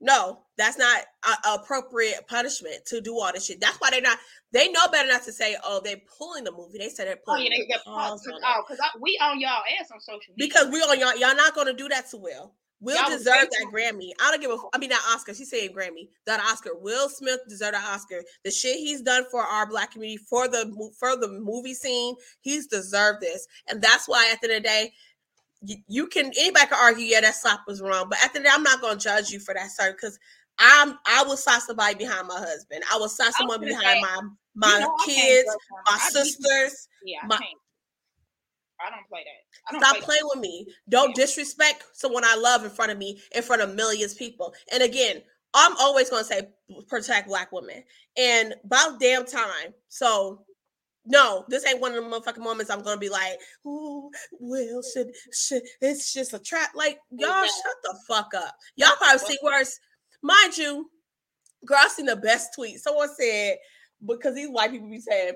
[0.00, 3.60] no, that's not a, appropriate punishment to do all this shit.
[3.60, 4.18] That's why they're not.
[4.52, 7.42] They know better not to say, "Oh, they're pulling the movie." They said they're pulling.
[7.42, 10.48] Oh, yeah, they, are pause oh, because we on y'all ass on social media.
[10.48, 11.16] Because we on y'all.
[11.16, 12.52] Y'all not going to do that to Will.
[12.80, 14.10] Will Y'all deserve that Grammy.
[14.20, 14.58] I don't give a.
[14.74, 15.32] I mean, that Oscar.
[15.32, 16.08] She's saying Grammy.
[16.26, 16.76] That Oscar.
[16.76, 18.22] Will Smith deserve that Oscar.
[18.44, 22.66] The shit he's done for our black community, for the for the movie scene, he's
[22.66, 23.46] deserved this.
[23.68, 24.92] And that's why, at the end of the day,
[25.62, 28.08] you, you can anybody can argue, yeah, that slap was wrong.
[28.10, 30.18] But at the end the day, I'm not gonna judge you for that, sir, because
[30.58, 32.82] I'm I will slap somebody behind my husband.
[32.92, 34.20] I will slap someone behind say, my
[34.54, 35.56] my you know, kids,
[35.90, 36.88] my sisters.
[37.02, 37.38] Yeah, my,
[38.84, 39.72] I don't play that.
[39.72, 40.66] Don't Stop play playing with me.
[40.88, 41.24] Don't yeah.
[41.24, 44.54] disrespect someone I love in front of me, in front of millions of people.
[44.72, 45.22] And again,
[45.54, 46.48] I'm always going to say
[46.88, 47.82] protect black women.
[48.16, 49.72] And about damn time.
[49.88, 50.44] So
[51.06, 54.10] no, this ain't one of the motherfucking moments I'm gonna be like, "Ooh,
[54.40, 56.70] Will should should." It's just a trap.
[56.74, 58.56] Like y'all, shut the fuck up.
[58.74, 59.78] Y'all probably see worse.
[60.22, 60.90] Mind you,
[61.64, 62.80] girl, I seen the best tweet.
[62.80, 63.56] Someone said
[64.04, 65.34] because these white people be saying,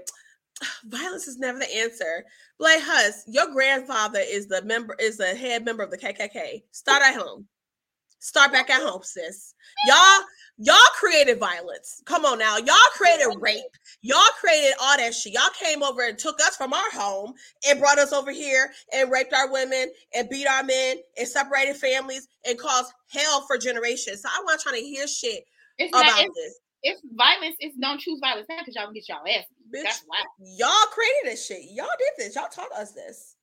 [0.85, 2.25] violence is never the answer.
[2.59, 6.63] Blake Huss, your grandfather is the member is the head member of the KKK.
[6.73, 7.47] Start at home.
[8.23, 9.55] Start back at home, sis.
[9.87, 10.21] Y'all,
[10.59, 12.03] y'all created violence.
[12.05, 12.59] Come on now.
[12.59, 13.63] Y'all created rape.
[14.03, 15.33] Y'all created all that shit.
[15.33, 17.33] Y'all came over and took us from our home
[17.67, 21.77] and brought us over here and raped our women and beat our men and separated
[21.77, 24.21] families and caused hell for generations.
[24.21, 25.45] So I'm not trying to hear shit
[25.79, 26.29] It's about not.
[26.35, 26.59] This.
[26.83, 27.57] It's violence.
[27.61, 29.45] It's don't choose violence now because y'all can get y'all ass.
[29.75, 30.19] Bitch, That's why.
[30.57, 31.63] y'all created this shit.
[31.71, 32.35] Y'all did this.
[32.35, 33.37] Y'all taught us this.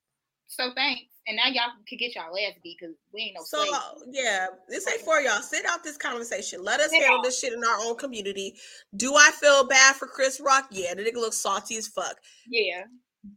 [0.48, 1.02] So thanks.
[1.28, 3.66] And now y'all can get y'all ass beat because we ain't no So
[4.12, 5.42] yeah, this ain't for y'all.
[5.42, 6.64] Sit out this conversation.
[6.64, 7.24] Let us Sit handle out.
[7.24, 8.56] this shit in our own community.
[8.96, 10.68] Do I feel bad for Chris Rock?
[10.72, 12.18] Yeah, the nigga looks salty as fuck.
[12.48, 12.84] Yeah.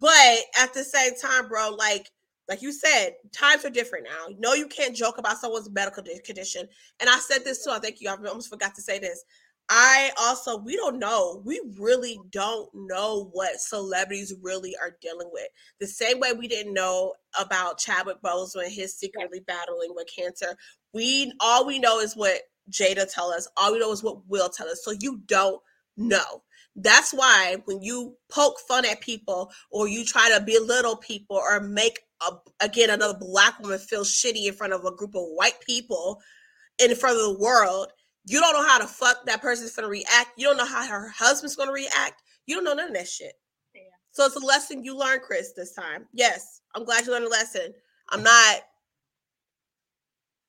[0.00, 2.08] But at the same time, bro, like
[2.48, 4.34] like you said, times are different now.
[4.38, 6.68] No, you can't joke about someone's medical condition.
[7.00, 7.70] And I said this too.
[7.70, 8.08] I think you.
[8.08, 9.24] I almost forgot to say this.
[9.68, 11.42] I also we don't know.
[11.44, 15.46] We really don't know what celebrities really are dealing with.
[15.78, 20.56] The same way we didn't know about Chadwick Boseman, his secretly battling with cancer.
[20.92, 23.48] We all we know is what Jada tell us.
[23.56, 24.84] All we know is what Will tell us.
[24.84, 25.60] So you don't
[25.96, 26.42] know.
[26.76, 31.60] That's why when you poke fun at people or you try to belittle people or
[31.60, 35.60] make a, again another black woman feel shitty in front of a group of white
[35.66, 36.20] people
[36.80, 37.88] in front of the world,
[38.26, 40.30] you don't know how the fuck that person's gonna react.
[40.36, 42.22] You don't know how her husband's gonna react.
[42.46, 43.34] You don't know none of that shit.
[43.74, 43.80] Yeah.
[44.12, 46.06] So it's a lesson you learned, Chris, this time.
[46.12, 47.72] Yes, I'm glad you learned a lesson.
[48.10, 48.62] I'm not.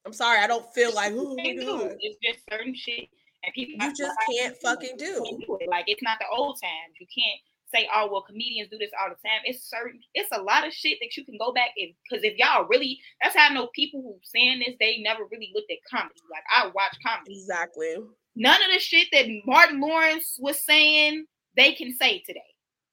[0.06, 0.40] I'm sorry.
[0.40, 1.14] I don't feel like.
[1.14, 1.98] "Ooh, do it.
[2.00, 3.08] It's just certain shit,
[3.44, 5.24] and people You just can't fucking do.
[5.48, 5.70] Do it.
[5.70, 6.96] Like it's not the old times.
[7.00, 7.40] You can't
[7.74, 10.00] say, "Oh, well, comedians do this all the time." It's certain.
[10.14, 13.00] It's a lot of shit that you can go back and because if y'all really,
[13.22, 14.76] that's how I know people who saying this.
[14.80, 16.20] They never really looked at comedy.
[16.32, 17.34] Like I watch comedy.
[17.40, 17.96] Exactly.
[18.36, 21.26] None of the shit that Martin Lawrence was saying
[21.58, 22.40] they can say today.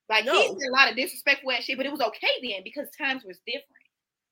[0.08, 0.40] Like he No.
[0.58, 3.38] said a lot of disrespectful ass shit, but it was okay then because times was
[3.46, 3.64] different.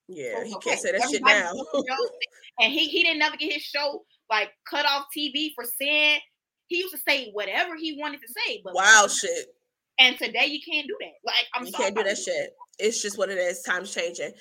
[0.08, 1.52] Yeah, So he it's can't say that shit now.
[1.52, 2.28] does their own thing.
[2.60, 6.20] and he he didn't never get his show like cut off TV for saying
[6.68, 8.60] he used to say whatever he wanted to say.
[8.64, 9.46] But Wild shit.
[9.98, 11.14] And today you can't do that.
[11.24, 11.84] Like I'm you sorry.
[11.84, 12.56] can't do that shit.
[12.78, 13.62] It's just what it is.
[13.62, 14.32] Time's changing.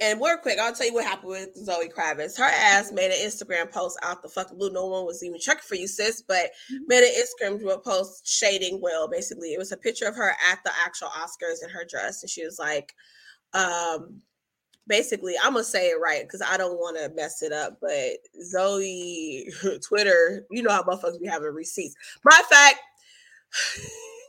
[0.00, 2.38] And real quick, I'll tell you what happened with Zoe Kravitz.
[2.38, 4.72] Her ass made an Instagram post out the fucking blue.
[4.72, 6.22] No one was even checking for you, sis.
[6.22, 6.50] But
[6.86, 9.06] made an Instagram post shading Will.
[9.06, 12.30] Basically, it was a picture of her at the actual Oscars in her dress, and
[12.30, 12.94] she was like,
[13.52, 14.22] um,
[14.86, 17.76] basically, I'm gonna say it right because I don't want to mess it up.
[17.82, 19.46] But Zoe,
[19.86, 21.96] Twitter, you know how motherfuckers be having receipts.
[22.24, 22.78] Matter of fact,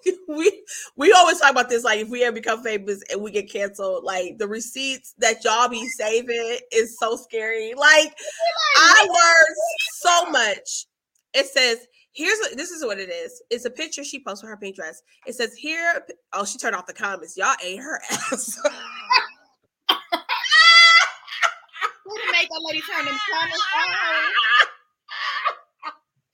[0.27, 0.63] we
[0.95, 1.83] we always talk about this.
[1.83, 5.69] Like, if we ever become famous and we get canceled, like the receipts that y'all
[5.69, 7.73] be saving is so scary.
[7.73, 8.15] Like,
[8.77, 9.55] I learned
[9.93, 10.85] so much.
[11.33, 11.87] It says.
[12.15, 13.41] Here's what this is what it is.
[13.49, 15.01] It's a picture she posted with her pink dress.
[15.25, 16.05] It says here.
[16.31, 17.35] Oh, she turned off the comments.
[17.35, 18.55] Y'all ate her ass.
[22.05, 24.67] Who made that lady turn them comments on?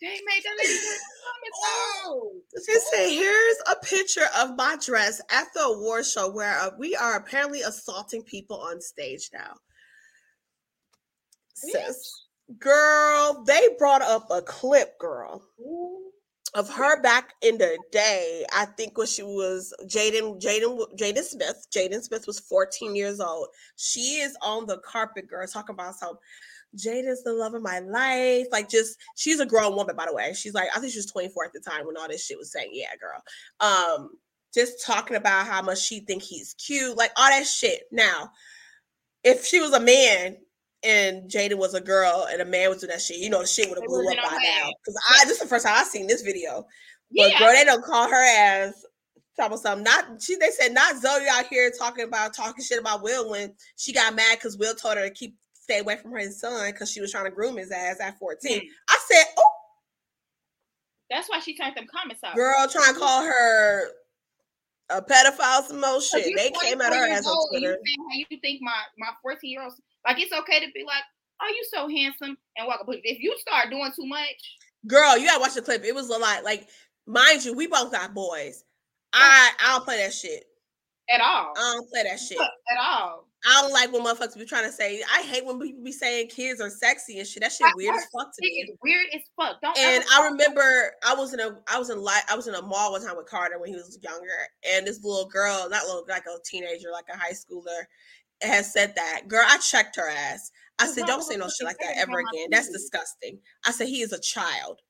[0.01, 1.59] They made that lady turn them comments
[2.07, 2.41] on.
[2.65, 6.95] She said, "Here's a picture of my dress at the award show where uh, we
[6.95, 9.55] are apparently assaulting people on stage now."
[11.53, 15.43] Sis, girl, they brought up a clip, girl,
[16.53, 18.45] of her back in the day.
[18.53, 21.67] I think when she was Jaden, Jaden, Jaden Smith.
[21.75, 23.49] Jaden Smith was 14 years old.
[23.75, 25.95] She is on the carpet, girl, talking about
[26.75, 26.93] some.
[26.93, 28.47] Jada's the love of my life.
[28.51, 30.33] Like, just she's a grown woman, by the way.
[30.33, 32.51] She's like, I think she was 24 at the time when all this shit was
[32.51, 33.21] saying, yeah, girl.
[33.59, 34.11] Um,
[34.53, 37.83] just talking about how much she think he's cute, like all that shit.
[37.91, 38.31] Now,
[39.23, 40.37] if she was a man
[40.83, 43.47] and Jada was a girl and a man was doing that shit, you know, the
[43.47, 44.69] shit would have blew up by now.
[44.83, 46.65] Because I this is the first time I've seen this video.
[47.15, 48.85] But Yeah, girl, they don't call her as
[49.35, 49.83] talking about something.
[49.83, 53.53] Not she they said not Zoe out here talking about talking shit about Will when
[53.75, 55.35] she got mad because Will told her to keep
[55.69, 58.59] stay away from her son because she was trying to groom his ass at 14.
[58.59, 58.67] Hmm.
[58.89, 59.43] I said, Oh
[61.09, 62.35] that's why she turned them comments out.
[62.35, 63.87] girl, trying to call her
[64.91, 66.35] a pedophile, some more shit.
[66.35, 67.77] They came at 24 her ass on Twitter.
[67.83, 69.73] You how you think my my 14 year old
[70.05, 71.03] like it's okay to be like,
[71.41, 72.83] oh, you so handsome and walk.
[72.85, 75.83] But if you start doing too much, Girl, you gotta watch the clip.
[75.83, 76.43] It was a lot.
[76.43, 76.67] Like,
[77.05, 78.63] mind you, we both got boys.
[79.13, 80.45] I I don't play that shit.
[81.09, 82.39] at all, I don't play that shit.
[82.71, 83.28] at all.
[83.45, 85.01] I don't like when motherfuckers be trying to say.
[85.13, 87.41] I hate when people be saying kids are sexy and shit.
[87.41, 88.75] That shit I- weird as fuck to me.
[88.83, 89.61] weird as fuck.
[89.61, 92.55] Don't And I remember I was in a I was in li I was in
[92.55, 95.85] a mall one time with Carter when he was younger, and this little girl, not
[95.85, 97.83] little like a teenager, like a high schooler,
[98.41, 99.27] has said that.
[99.27, 100.51] Girl, I checked her ass.
[100.77, 102.47] I said, "Don't say no shit like that ever again.
[102.51, 104.81] That's disgusting." I said, "He is a child."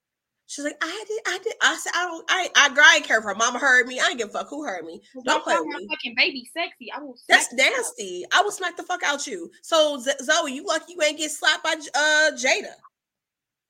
[0.49, 3.05] She's like, "I did, I did." I said, "I don't, I, I, girl, I ain't
[3.05, 3.99] care if her mama heard me.
[3.99, 4.99] I ain't give a fuck who heard me.
[5.13, 5.87] Don't, Don't play call with my me.
[5.87, 6.91] fucking baby sexy.
[6.91, 7.15] I will.
[7.29, 7.77] That's smack you up.
[7.77, 8.25] nasty.
[8.33, 11.29] I will smack the fuck out you." So Z- Zoe, you lucky you ain't get
[11.29, 12.73] slapped by uh Jada.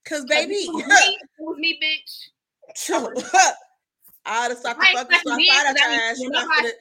[0.06, 2.30] Cause baby, it was me, it was me bitch.
[4.26, 6.20] Have the I ain't fucking slapping slap you out because your ass.
[6.20, 6.76] mean, whenever I seen it,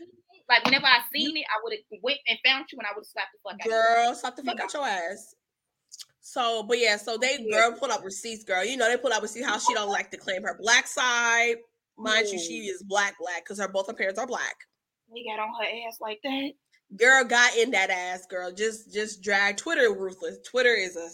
[0.48, 3.02] like whenever I seen it, I would have went and found you, and I would
[3.02, 3.66] have slapped the fuck out.
[3.66, 3.70] you.
[3.72, 5.34] girl, slap the fuck out your ass.
[6.30, 8.62] So, but yeah, so they girl pull up receipts, girl.
[8.62, 11.56] You know they pull up receipts how she don't like to claim her black side.
[11.96, 14.54] Mind you, she is black, black because her both her parents are black.
[15.12, 16.50] They got on her ass like that.
[16.96, 18.52] Girl got in that ass, girl.
[18.52, 20.36] Just just drag Twitter ruthless.
[20.46, 21.08] Twitter is a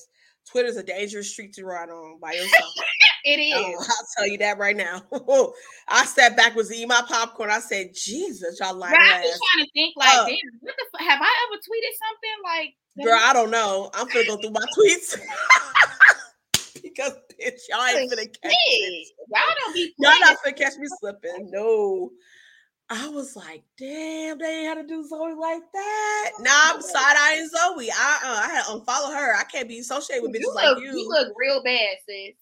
[0.50, 2.72] Twitter's a dangerous street to ride on by yourself.
[3.26, 3.54] It is.
[3.56, 5.00] Oh, I'll tell you that right now.
[5.88, 7.48] I sat back was eating my popcorn.
[7.50, 9.40] I said, Jesus, y'all like Girl, I ass.
[9.54, 10.26] trying to think like, Uh.
[10.26, 11.00] damn, what the fuck?
[11.08, 12.74] Have I ever tweeted something like?
[13.02, 13.90] Girl, I don't know.
[13.92, 15.18] I'm gonna go through my tweets.
[16.82, 18.52] because bitch, y'all ain't finna catch.
[18.52, 21.50] Shit, y'all don't be Y'all not finna catch me slipping.
[21.50, 22.10] No.
[22.90, 26.30] I was like, damn, they ain't had to do Zoe like that.
[26.40, 27.90] Nah, I'm side eyeing Zoe.
[27.90, 29.34] I uh, I had to unfollow her.
[29.34, 30.92] I can't be associated with You bitches look, like you.
[30.92, 32.34] you look real bad, sis.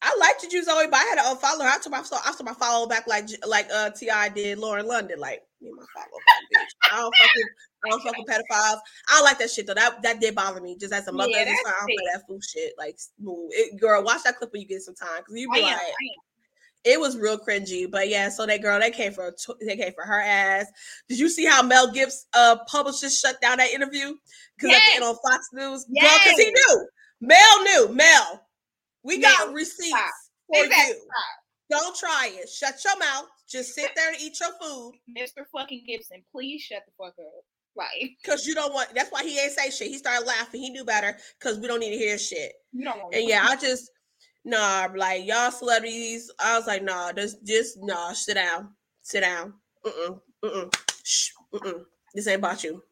[0.00, 1.70] I liked you, Zoe, but I had to unfollow her.
[1.70, 5.18] I took my I took my follow back like like uh Ti did Lauren London.
[5.18, 6.92] Like me my follow back, bitch.
[6.92, 7.46] I don't fuck with
[7.84, 8.78] I don't fuck with pedophiles.
[9.08, 9.74] I like that shit though.
[9.74, 10.76] That that did bother me.
[10.76, 12.72] Just as a mother, Yeah, that's I don't play that fool shit.
[12.78, 12.98] Like,
[13.50, 14.02] it, girl.
[14.02, 15.84] Watch that clip when you get some time because you I be am, like, I
[15.84, 15.92] am.
[16.84, 17.90] it was real cringy.
[17.90, 20.66] But yeah, so that girl, they came for they came for her ass.
[21.08, 24.14] Did you see how Mel Gibbs uh publisher shut down that interview
[24.58, 26.88] because end on Fox News, girl, because he knew
[27.20, 28.44] Mel knew Mel.
[29.04, 30.10] We got receipts stop.
[30.52, 30.96] for Exactly.
[30.96, 31.08] you.
[31.70, 32.48] Don't try it.
[32.48, 33.26] Shut your mouth.
[33.48, 35.44] Just sit there and eat your food Mr.
[35.52, 37.44] fucking Gibson, please shut the fuck up.
[37.78, 38.92] Like, because you don't want.
[38.92, 39.88] That's why he ain't say shit.
[39.88, 40.60] He started laughing.
[40.60, 42.52] He knew better because we don't need to hear shit.
[42.72, 43.92] you don't want And yeah, I just
[44.44, 46.28] nah, like y'all celebrities.
[46.40, 48.70] I was like, nah, just just nah, sit down,
[49.02, 49.54] sit down.
[49.86, 51.84] Mm-mm, mm-mm, shh, mm-mm.
[52.14, 52.82] This ain't about you.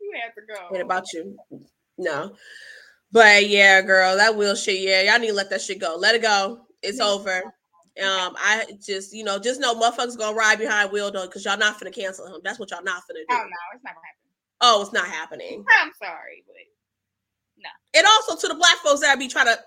[0.00, 0.76] you have to go.
[0.76, 1.34] Ain't about you.
[1.96, 2.36] No.
[3.10, 4.80] But yeah, girl, that will shit.
[4.80, 5.96] Yeah, y'all need to let that shit go.
[5.98, 6.66] Let it go.
[6.82, 7.06] It's Yeah.
[7.06, 7.42] over.
[7.96, 11.56] Um, I just you know just know motherfuckers gonna ride behind Will though, because y'all
[11.56, 12.42] not finna cancel him.
[12.44, 13.26] That's what y'all not finna do.
[13.30, 14.25] Oh no, it's not gonna happen.
[14.60, 15.64] Oh, it's not happening.
[15.82, 16.56] I'm sorry, but
[17.58, 17.68] no.
[17.94, 19.58] And also to the black folks that be trying to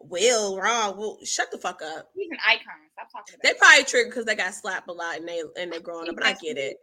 [0.00, 0.96] Will wrong.
[0.96, 2.10] Well, shut the fuck up.
[2.14, 2.62] he's an icon.
[2.92, 3.42] Stop talking about.
[3.42, 6.14] They probably triggered because they got slapped a lot and they and they're growing up.
[6.14, 6.76] But I get it.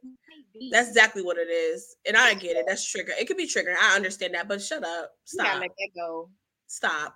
[0.71, 2.65] That's exactly what it is, and I get it.
[2.67, 3.13] That's trigger.
[3.19, 3.75] It could be triggering.
[3.81, 5.11] I understand that, but shut up.
[5.23, 5.59] Stop.
[5.59, 6.29] let that go.
[6.67, 7.15] Stop.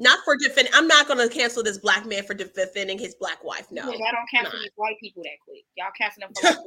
[0.00, 0.72] Not for defending.
[0.74, 3.66] I'm not going to cancel this black man for defending his black wife.
[3.70, 4.62] No, Yeah, y'all don't cancel not.
[4.62, 5.64] these white people that quick.
[5.76, 6.58] Y'all cancel them for like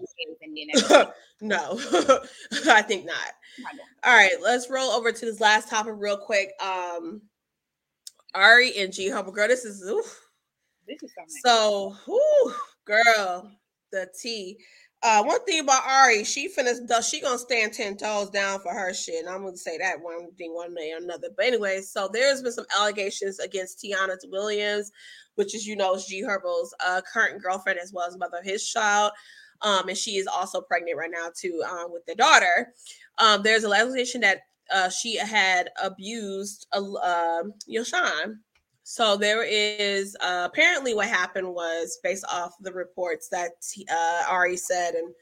[0.41, 1.07] and then
[1.41, 1.79] no,
[2.71, 3.15] I think not.
[4.03, 6.51] All right, let's roll over to this last topic real quick.
[6.61, 7.21] Um,
[8.33, 10.19] Ari and G Herbo girl, this is oof.
[10.87, 11.35] This is something.
[11.43, 12.53] so whew,
[12.85, 13.51] girl,
[13.91, 14.57] the T.
[15.01, 16.49] Uh, one thing about Ari, she
[16.85, 19.21] does she gonna stand ten toes down for her shit.
[19.25, 21.29] And I'm gonna say that one thing one day or another.
[21.35, 24.91] But anyway, so there's been some allegations against Taina Williams,
[25.35, 28.67] which is you know G Herbo's uh, current girlfriend as well as mother of his
[28.67, 29.13] child.
[29.61, 32.73] Um, and she is also pregnant right now too um, with the daughter.
[33.19, 34.41] Um, there's a allegation that
[34.73, 38.39] uh, she had abused uh, uh, Yosohn.
[38.91, 43.51] So there is uh, apparently what happened was based off the reports that
[43.87, 45.13] uh, Ari said and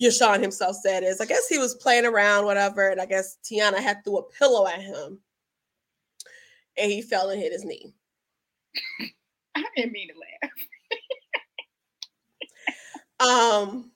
[0.00, 3.78] Yosohn himself said is I guess he was playing around, whatever, and I guess Taina
[3.78, 5.18] had threw a pillow at him,
[6.78, 7.92] and he fell and hit his knee.
[9.56, 10.50] I didn't mean to laugh.
[13.28, 13.90] Um,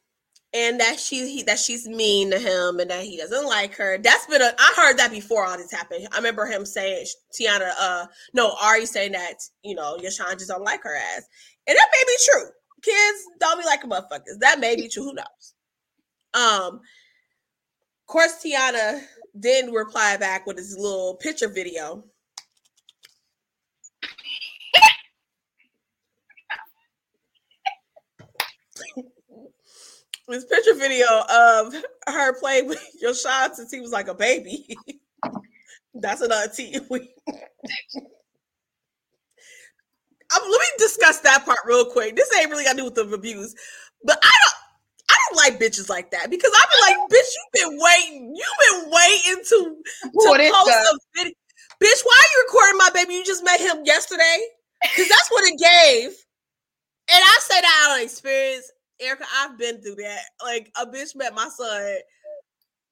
[0.54, 3.98] and that she he, that she's mean to him and that he doesn't like her.
[3.98, 6.06] That's been a I heard that before all this happened.
[6.12, 7.06] I remember him saying
[7.38, 11.24] Taina, uh, no, Ari saying that you know Yosohn just don't like her ass,
[11.66, 12.48] and that may be true.
[12.82, 14.38] Kids don't be like motherfuckers.
[14.40, 15.04] That may be true.
[15.04, 15.54] Who knows?
[16.34, 19.02] Um, of course, Taina
[19.34, 22.04] then reply back with his little picture video.
[30.28, 31.74] This picture video of
[32.06, 34.76] her playing with your Yosohn since he was like a baby.
[35.94, 36.78] That's another tea.
[40.34, 42.16] Um, let me discuss that part real quick.
[42.16, 43.54] This ain't really got to do with the reviews,
[44.02, 44.54] but I don't.
[45.10, 48.34] I don't like bitches like that because I be like, bitch, you've been waiting.
[48.34, 51.34] You've been waiting to, to What post a video.
[51.80, 53.14] Bitch, why are you recording my baby?
[53.14, 54.38] You just met him yesterday?
[54.82, 56.16] Because that's what it gave.
[57.12, 58.72] And I say that out of experience.
[59.00, 60.20] Erica, I've been through that.
[60.42, 61.96] Like a bitch met my son.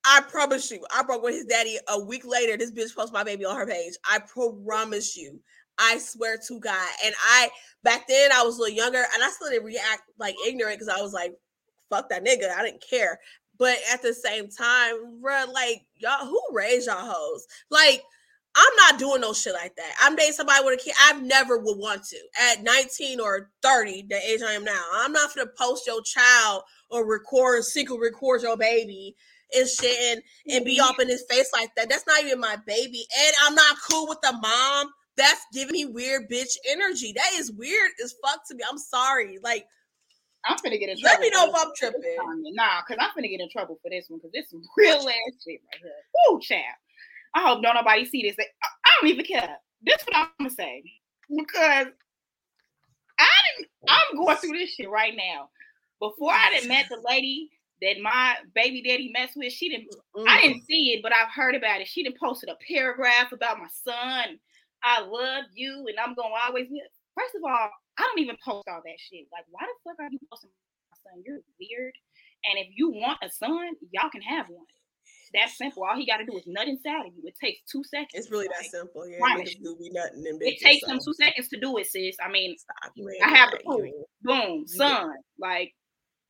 [0.05, 2.57] I promise you, I broke with his daddy a week later.
[2.57, 3.95] This bitch posts my baby on her page.
[4.05, 5.41] I promise you.
[5.79, 6.88] I swear to God.
[7.05, 7.48] And I
[7.83, 10.88] back then I was a little younger and I still didn't react like ignorant because
[10.88, 11.35] I was like,
[11.88, 12.50] fuck that nigga.
[12.50, 13.19] I didn't care.
[13.59, 17.46] But at the same time, bruh, like y'all who raised y'all hoes?
[17.71, 18.03] Like
[18.55, 19.94] I'm not doing no shit like that.
[20.00, 20.94] I'm dating somebody with a kid.
[20.98, 24.83] I never would want to at 19 or 30, the age I am now.
[24.92, 29.17] I'm not gonna post your child or record, secret record your baby
[29.55, 30.23] and shit and,
[30.55, 30.88] and be mm-hmm.
[30.88, 31.88] up in his face like that.
[31.88, 33.07] That's not even my baby.
[33.25, 34.90] And I'm not cool with the mom.
[35.17, 37.13] That's giving me weird bitch energy.
[37.15, 38.63] That is weird as fuck to me.
[38.69, 39.38] I'm sorry.
[39.42, 39.67] Like,
[40.44, 41.15] I'm gonna get in trouble.
[41.15, 42.17] Let me know if I'm tripping.
[42.55, 45.44] Nah, because I'm gonna get in trouble for this one because this is real ass
[45.44, 45.92] shit right here.
[46.29, 46.81] Woo, chap.
[47.35, 48.37] I hope don't nobody see this.
[48.38, 49.56] I, don't even care.
[49.83, 50.83] This is what I'm gonna say
[51.28, 51.87] because
[53.18, 53.70] I didn't.
[53.88, 55.48] I'm going through this shit right now.
[56.00, 59.88] Before I didn't met the lady that my baby daddy messed with, she didn't.
[60.16, 60.28] Mm-hmm.
[60.28, 61.88] I didn't see it, but I've heard about it.
[61.88, 64.38] She didn't posted a paragraph about my son.
[64.85, 66.68] I love you, and I'm gonna always.
[66.68, 66.83] be.
[67.16, 69.26] First of all, I don't even post all that shit.
[69.33, 70.50] Like, why the fuck are you posting
[70.90, 71.22] my son?
[71.24, 71.92] You're weird.
[72.44, 74.66] And if you want a son, y'all can have one
[75.35, 75.85] that simple.
[75.85, 77.22] All he got to do is nut inside of you.
[77.24, 78.10] It takes two seconds.
[78.14, 79.08] It's really like, that simple.
[79.08, 82.16] Yeah, do be nothing it takes them two seconds to do it, sis.
[82.24, 82.56] I mean,
[83.24, 83.90] I have the proof.
[84.22, 85.14] Boom, son.
[85.38, 85.74] Like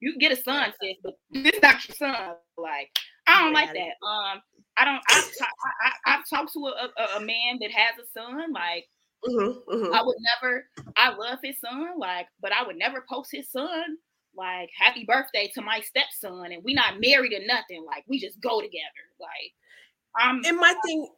[0.00, 2.34] you get a son, sis, but this is not your son.
[2.56, 2.90] Like
[3.26, 4.06] I don't like that.
[4.06, 4.40] Um,
[4.76, 5.02] I don't.
[5.08, 8.52] I, I, have talked to a, a, a, man that has a son.
[8.52, 8.86] Like
[9.26, 9.94] mm-hmm, mm-hmm.
[9.94, 10.64] I would never.
[10.96, 11.98] I love his son.
[11.98, 13.96] Like, but I would never post his son
[14.36, 18.40] like happy birthday to my stepson and we not married or nothing like we just
[18.40, 18.82] go together.
[19.20, 21.08] Like um and my thing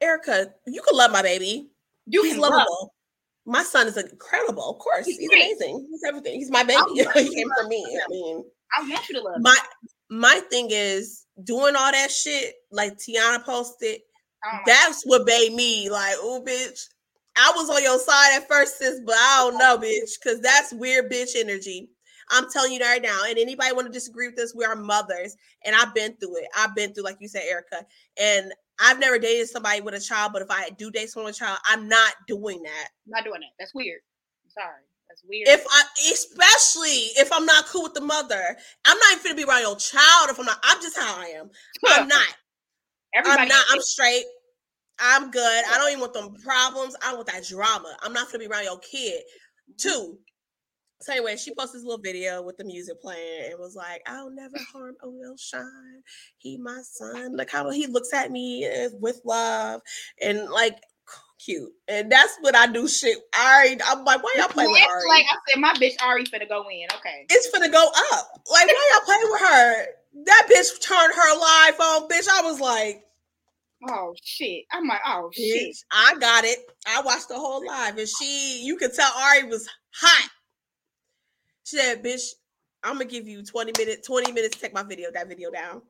[0.00, 1.70] erica you can love my baby.
[2.06, 2.94] You he's lovable.
[3.44, 5.06] My son is incredible of course.
[5.06, 5.86] He's, he's amazing.
[5.90, 6.34] He's everything.
[6.34, 6.80] He's my baby.
[7.14, 8.44] He came from me i mean.
[8.78, 9.56] I want you to love my
[10.10, 14.00] my thing is doing all that shit like taina posted
[14.44, 15.10] oh that's God.
[15.10, 16.78] what made me like oh bitch.
[17.36, 20.72] I was on your side at first, sis, but I don't know, bitch, because that's
[20.72, 21.88] weird bitch energy.
[22.30, 23.22] I'm telling you right now.
[23.26, 24.54] And anybody want to disagree with us?
[24.54, 26.48] We are mothers, and I've been through it.
[26.56, 27.84] I've been through, like you said, Erica.
[28.20, 31.36] And I've never dated somebody with a child, but if I do date someone with
[31.36, 32.88] a child, I'm not doing that.
[33.06, 33.50] I'm not doing it.
[33.58, 34.00] That's weird.
[34.44, 34.82] I'm sorry.
[35.08, 35.46] That's weird.
[35.48, 38.56] If I, especially if I'm not cool with the mother,
[38.86, 40.30] I'm not even gonna be around your child.
[40.30, 41.50] If I'm not, I'm just how I am.
[41.86, 42.34] I'm not.
[43.14, 43.64] Everybody I'm not.
[43.70, 44.24] I'm straight.
[44.98, 45.64] I'm good.
[45.70, 46.96] I don't even want them problems.
[47.02, 47.94] I don't want that drama.
[48.02, 49.22] I'm not gonna be around your kid.
[49.76, 50.18] Two,
[51.02, 54.30] so anyway, she posted this little video with the music playing and was like, "I'll
[54.30, 56.02] never harm Yosohn.
[56.38, 57.36] He my son.
[57.36, 58.68] Look how he looks at me
[59.00, 59.80] with love
[60.20, 60.76] and like
[61.44, 62.86] cute." And that's what I do.
[62.86, 63.78] Shit, Ari.
[63.84, 65.08] I'm like, why y'all playing with Ari?
[65.08, 66.86] Like I said, my bitch Ari finna go in.
[66.96, 68.26] Okay, it's finna go up.
[68.50, 69.86] Like why y'all playing with her?
[70.26, 72.08] That bitch turned her live on.
[72.08, 73.04] Bitch, I was like.
[73.88, 74.62] Oh shit!
[74.70, 75.74] I'm like, oh shit!
[75.90, 76.60] I got it.
[76.86, 80.30] I watched the whole live, and she, you could tell Ari was hot
[81.64, 82.22] she said, bitch,
[82.82, 85.82] I'm gonna give you 20 minutes, 20 minutes to take my video, that video down.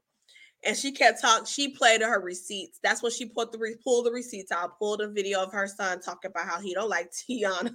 [0.65, 2.79] And she kept talking, she played her receipts.
[2.83, 5.67] That's when she put the re- pulled the receipts out, pulled a video of her
[5.67, 7.73] son talking about how he don't like Tiana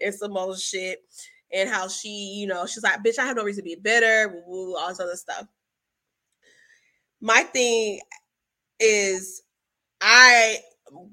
[0.00, 1.00] and some other shit.
[1.52, 4.32] And how she, you know, she's like, bitch, I have no reason to be bitter,
[4.46, 5.46] all this other stuff.
[7.20, 8.00] My thing
[8.78, 9.42] is
[10.00, 10.58] I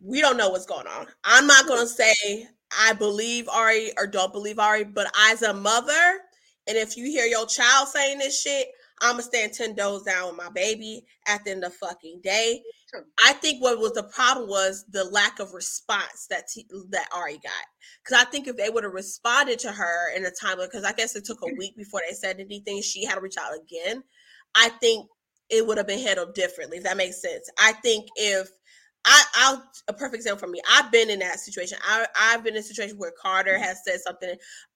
[0.01, 1.07] we don't know what's going on.
[1.23, 6.19] I'm not gonna say I believe Ari or don't believe Ari, but as a mother,
[6.67, 8.67] and if you hear your child saying this shit,
[9.01, 12.21] I'm gonna stand 10 doors down with my baby at the end of the fucking
[12.23, 12.63] day.
[12.89, 13.05] Sure.
[13.23, 17.33] I think what was the problem was the lack of response that t- that Ari
[17.33, 17.51] got.
[18.03, 20.93] Because I think if they would have responded to her in a time, because I
[20.93, 21.57] guess it took a mm.
[21.57, 24.03] week before they said anything, she had to reach out again.
[24.55, 25.07] I think
[25.49, 26.77] it would have been handled differently.
[26.77, 27.49] If that makes sense.
[27.59, 28.49] I think if
[29.07, 30.61] I, I'll a perfect example for me.
[30.69, 31.77] I've been in that situation.
[31.81, 33.63] I, I've been in a situation where Carter mm-hmm.
[33.63, 34.35] has said something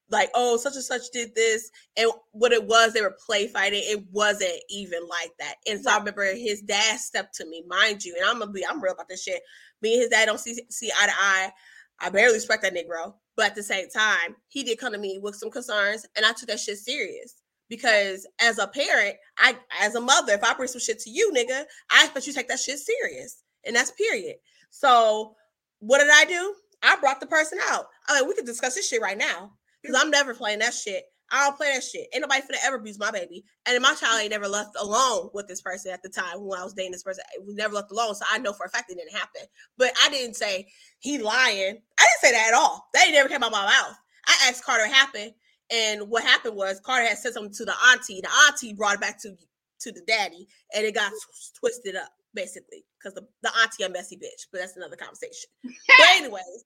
[0.10, 3.82] like, "Oh, such and such did this," and what it was, they were play fighting.
[3.84, 5.56] It wasn't even like that.
[5.68, 8.66] And so I remember his dad stepped to me, mind you, and I'm gonna be,
[8.66, 9.42] I'm real about this shit.
[9.82, 11.52] Me and his dad don't see see eye to eye.
[12.00, 15.20] I barely respect that Negro, but at the same time, he did come to me
[15.22, 17.36] with some concerns, and I took that shit serious
[17.68, 21.34] because as a parent, I as a mother, if I bring some shit to you,
[21.36, 24.36] nigga, I expect you to take that shit serious and that's period.
[24.70, 25.36] So
[25.80, 26.56] what did I do?
[26.84, 27.86] I brought the person out.
[28.08, 29.52] I mean, we could discuss this shit right now
[29.82, 31.04] because I'm never playing that shit.
[31.34, 32.08] I don't play that shit.
[32.14, 33.46] Ain't nobody finna ever abuse my baby.
[33.66, 36.64] And my child ain't never left alone with this person at the time when I
[36.64, 37.24] was dating this person.
[37.48, 38.16] We never left alone.
[38.16, 39.44] So I know for a fact it didn't happen.
[39.78, 40.68] But I didn't say
[41.00, 41.78] he lying.
[42.00, 42.90] I didn't say that at all.
[42.94, 43.96] That never came out of my mouth.
[44.28, 45.32] I asked Carter what happened.
[45.72, 48.20] And what happened was Carter had said something to the auntie.
[48.22, 49.34] The auntie brought it back to,
[49.80, 51.14] to the daddy and it got
[51.58, 55.50] twisted up basically, because the, the auntie a messy bitch, but that's another conversation.
[55.64, 56.66] but anyways,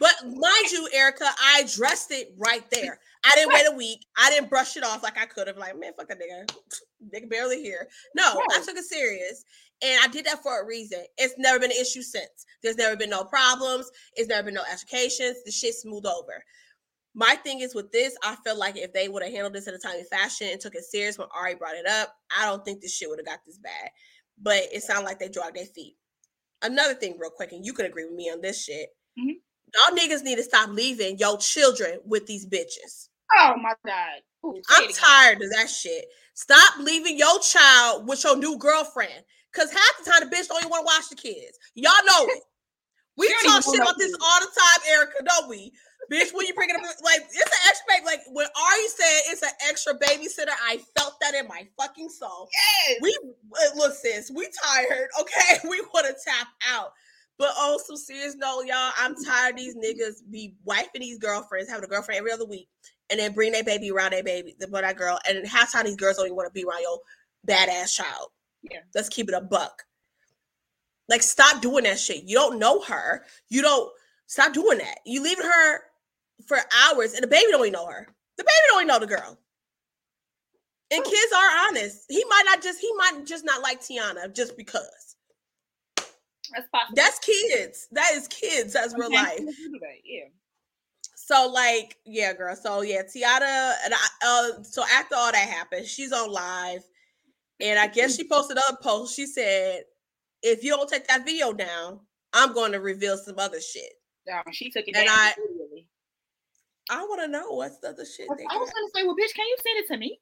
[0.00, 3.00] But mind you, Erica, I addressed it right there.
[3.24, 4.06] I didn't wait a week.
[4.16, 5.56] I didn't brush it off like I could have.
[5.58, 6.48] Like, man, fuck that nigga.
[7.14, 7.88] Nigga barely here.
[8.14, 9.44] No, I took it serious.
[9.82, 11.00] And I did that for a reason.
[11.18, 12.46] It's never been an issue since.
[12.62, 13.90] There's never been no problems.
[14.16, 15.42] It's never been no altercations.
[15.44, 16.42] The shit smooth over.
[17.14, 19.74] My thing is with this, I feel like if they would have handled this in
[19.74, 22.80] a timely fashion and took it serious when Ari brought it up, I don't think
[22.80, 23.90] this shit would have got this bad.
[24.40, 25.96] But it sounded like they dragged their feet.
[26.62, 28.90] Another thing, real quick, and you can agree with me on this shit.
[29.18, 29.40] Mhm.
[29.74, 33.08] Y'all niggas need to stop leaving your children with these bitches.
[33.36, 34.22] Oh my god.
[34.44, 36.06] Ooh, I'm tired of that shit.
[36.34, 39.24] Stop leaving your child with your new girlfriend.
[39.52, 41.58] Cause half the time the bitch don't even want to watch the kids.
[41.74, 42.42] Y'all know it.
[43.16, 45.72] We talk shit about this all the time, Erica, don't we?
[46.10, 48.06] Bitch, when you bring it up, like it's an extra baby.
[48.06, 52.48] Like when Ari said it's an extra babysitter, I felt that in my fucking soul.
[52.88, 52.98] Yes.
[53.02, 53.18] We
[53.52, 55.08] uh, look, sis, we tired.
[55.20, 56.92] Okay, we want to tap out.
[57.38, 61.68] But on some serious note, y'all, I'm tired of these niggas be wifing these girlfriends,
[61.68, 62.68] having a girlfriend every other week,
[63.10, 65.94] and then bring their baby around their baby, the that girl, and half time these
[65.96, 66.98] girls don't even want to be around your
[67.46, 68.28] badass child.
[68.62, 68.80] Yeah.
[68.94, 69.84] let's keep it a buck.
[71.08, 72.24] Like, stop doing that shit.
[72.24, 73.24] You don't know her.
[73.48, 73.90] You don't
[74.26, 74.98] stop doing that.
[75.06, 75.80] You leaving her
[76.46, 76.58] for
[76.90, 78.06] hours, and the baby don't even know her.
[78.36, 79.38] The baby don't even know the girl.
[80.90, 82.04] And kids are honest.
[82.08, 85.16] He might not just he might just not like Taina just because.
[85.96, 86.94] That's possible.
[86.96, 87.88] That's kids.
[87.92, 88.72] That is kids.
[88.72, 89.38] That's real Sometimes life.
[89.38, 90.24] people do that, Yeah.
[91.16, 92.56] So like, yeah, girl.
[92.56, 94.06] So yeah, Taina and I.
[94.24, 96.82] Uh, so after all that happened, she's on live,
[97.60, 99.14] and I guess she posted a post.
[99.14, 99.82] She said,
[100.42, 102.00] "If you don't take that video down,
[102.32, 103.92] I'm going to reveal some other shit."
[104.32, 105.34] Um, she took it And down I-.
[106.90, 108.28] I want to know what's the other shit.
[108.28, 108.74] I was got.
[108.74, 110.18] gonna say, well, bitch, can you send it to me?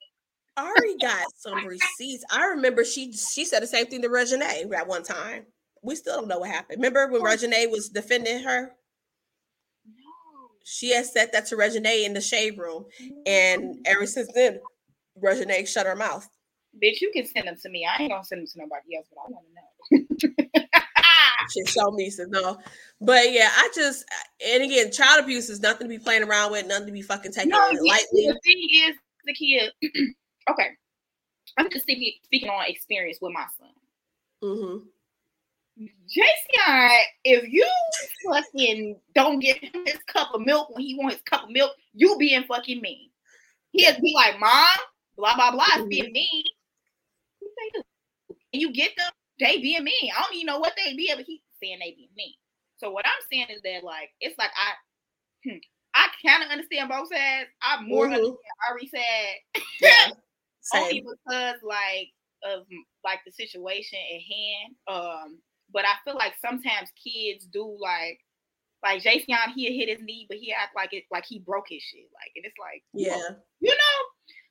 [0.57, 2.25] Ari got some receipts.
[2.31, 5.47] I remember she she said the same thing to Reginae at one time.
[5.83, 6.79] We still don't know what happened.
[6.79, 8.73] Remember when Reginae was defending her?
[9.87, 10.49] No.
[10.65, 12.87] She had said that to Reginae in the shade room,
[13.27, 14.61] and ever since then,
[15.23, 16.29] Reginae shut her mouth.
[16.83, 17.87] bitch, you can send them to me.
[17.87, 20.63] I ain't gonna send them to nobody else, but I want to know.
[21.67, 22.59] Showed me says no,
[23.01, 24.05] but yeah, I just
[24.45, 27.33] and again, child abuse is nothing to be playing around with, nothing to be fucking
[27.33, 28.07] taking no, lightly.
[28.13, 29.73] the thing is, the kid.
[30.51, 30.69] okay,
[31.57, 33.69] I'm just speaking speaking on experience with my son.
[34.43, 34.87] Mm-hmm.
[36.09, 37.69] Jason, if you
[38.25, 41.73] fucking don't get him his cup of milk when he wants his cup of milk,
[41.93, 43.11] you being fucking mean.
[43.73, 44.67] He'll be like, Mom,
[45.17, 46.45] blah blah blah, is being mean.
[48.53, 50.11] And you get them, they being mean.
[50.17, 52.35] I don't even know what they be, but he's saying they being mean.
[52.79, 54.73] So what I'm saying is that like it's like I
[55.51, 55.59] hmm,
[55.95, 57.49] I kind of understand both sides.
[57.63, 58.15] I more Mhm.
[58.15, 58.37] understand
[58.71, 60.09] Ari said Yeah,
[60.75, 62.13] only because like
[62.45, 62.67] of
[63.05, 64.77] like the situation at hand.
[64.89, 65.39] Um,
[65.73, 68.21] but I feel like sometimes kids do like
[68.83, 71.83] like Jason he hit his knee, but he act like it like he broke his
[71.83, 72.09] shit.
[72.15, 74.05] Like and it's like Yeah, you know.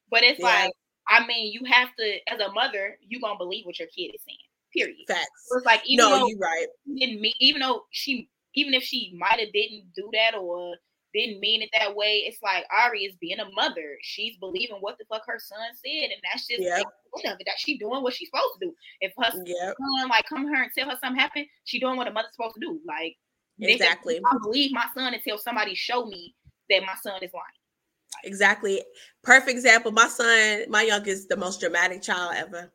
[0.09, 0.65] But it's Yeah.
[0.65, 0.71] like
[1.07, 4.21] I mean, you have to as a mother, you gonna believe what your kid is
[4.27, 4.37] saying.
[4.75, 4.97] Period.
[5.07, 5.29] facts.
[5.49, 6.67] So it's like even No, though you right.
[6.97, 10.75] didn't mean even though she even if she might have didn't do that or
[11.13, 13.97] didn't mean it that way, it's like Ari is being a mother.
[14.01, 16.83] She's believing what the fuck her son said, and that's just Yep.
[16.83, 16.93] part
[17.33, 17.43] of it.
[17.45, 18.75] That she doing what she's supposed to do.
[18.99, 22.07] If her Yeah, son like come her and tell her something happened, she doing what
[22.07, 22.81] a mother's supposed to do.
[22.85, 23.15] Like
[23.61, 24.19] exactly.
[24.19, 26.35] I believe my son until somebody show me
[26.69, 27.45] that my son is lying.
[28.23, 28.83] Exactly.
[29.23, 29.91] Perfect example.
[29.91, 32.73] My son, my youngest, the most dramatic child ever.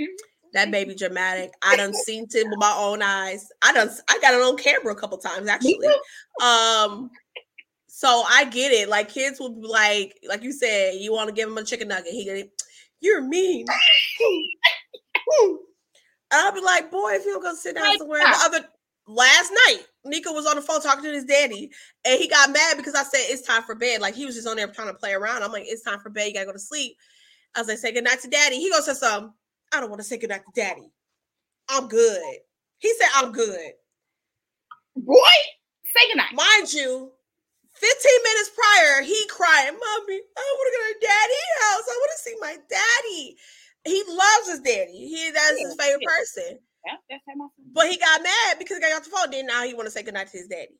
[0.00, 0.06] Mhm.
[0.54, 1.52] That baby dramatic.
[1.62, 3.48] I done seen it with my own eyes.
[3.62, 5.86] I done I got it on camera a couple times actually.
[6.42, 7.10] Um
[7.98, 8.88] so I get it.
[8.88, 11.88] Like kids will be like, like you said, you want to give him a chicken
[11.88, 12.12] nugget.
[12.12, 12.44] He gonna,
[13.00, 13.66] you're mean.
[16.30, 18.20] I'll be like, boy, if you don't go sit down somewhere.
[18.20, 18.68] The other
[19.08, 21.70] last night, Nico was on the phone talking to his daddy,
[22.04, 24.00] and he got mad because I said it's time for bed.
[24.00, 25.42] Like he was just on there trying to play around.
[25.42, 26.28] I'm like, it's time for bed.
[26.28, 26.96] You gotta go to sleep.
[27.56, 28.60] As I was like, say goodnight to daddy.
[28.60, 29.34] He goes to some.
[29.72, 30.90] I don't want to say goodnight to daddy.
[31.68, 32.36] I'm good.
[32.78, 33.72] He said I'm good.
[34.96, 35.38] Boy,
[35.84, 36.34] say goodnight.
[36.34, 37.12] Mind you,
[37.74, 41.86] 15 minutes prior, he crying, Mommy, I want to go to daddy's house.
[41.86, 43.36] I want to see my daddy.
[43.84, 45.06] He loves his daddy.
[45.06, 46.58] He that's his favorite person.
[46.86, 47.66] Yeah, that's how my son.
[47.72, 49.30] But he got mad because he got off the phone.
[49.30, 50.78] Then now he want to say goodnight to his daddy.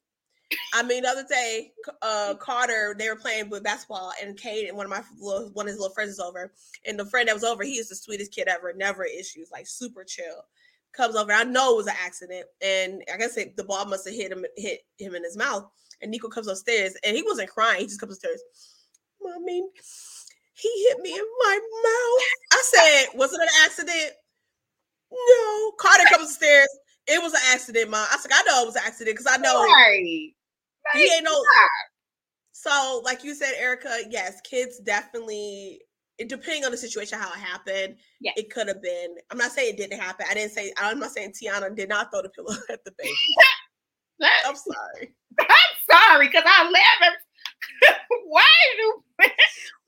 [0.74, 1.72] I mean, the other day,
[2.02, 5.66] uh, Carter, they were playing with basketball, and Kate and one of my little, one
[5.66, 6.52] of his little friends is over,
[6.86, 9.66] and the friend that was over, he is the sweetest kid ever, never issues, like
[9.66, 10.44] super chill.
[10.92, 14.06] Comes over, I know it was an accident, and I guess it, the ball must
[14.06, 15.68] have hit him, hit him in his mouth.
[16.00, 17.80] And Nico comes upstairs, and he wasn't crying.
[17.80, 18.42] He just comes upstairs.
[19.20, 19.62] Mommy,
[20.54, 22.22] he hit me in my mouth.
[22.52, 24.12] I said, was it an accident?
[25.10, 25.72] No.
[25.78, 26.68] Carter comes upstairs.
[27.06, 28.06] It was an accident, mom.
[28.12, 30.30] I said, I know it was an accident because I know Right.
[30.94, 31.42] He ain't no.
[32.52, 35.80] So, like you said, Erica, yes, kids definitely.
[36.26, 38.32] Depending on the situation, how it happened, Yeah.
[38.36, 39.14] it could have been.
[39.30, 40.26] I'm not saying it didn't happen.
[40.28, 40.72] I didn't say.
[40.76, 43.12] I'm not saying Taina did not throw the pillow at the baby.
[44.18, 45.14] That- I'm sorry.
[45.38, 46.82] I'm sorry, because I laugh.
[47.06, 47.18] Every,
[48.26, 48.42] why
[48.78, 49.04] you?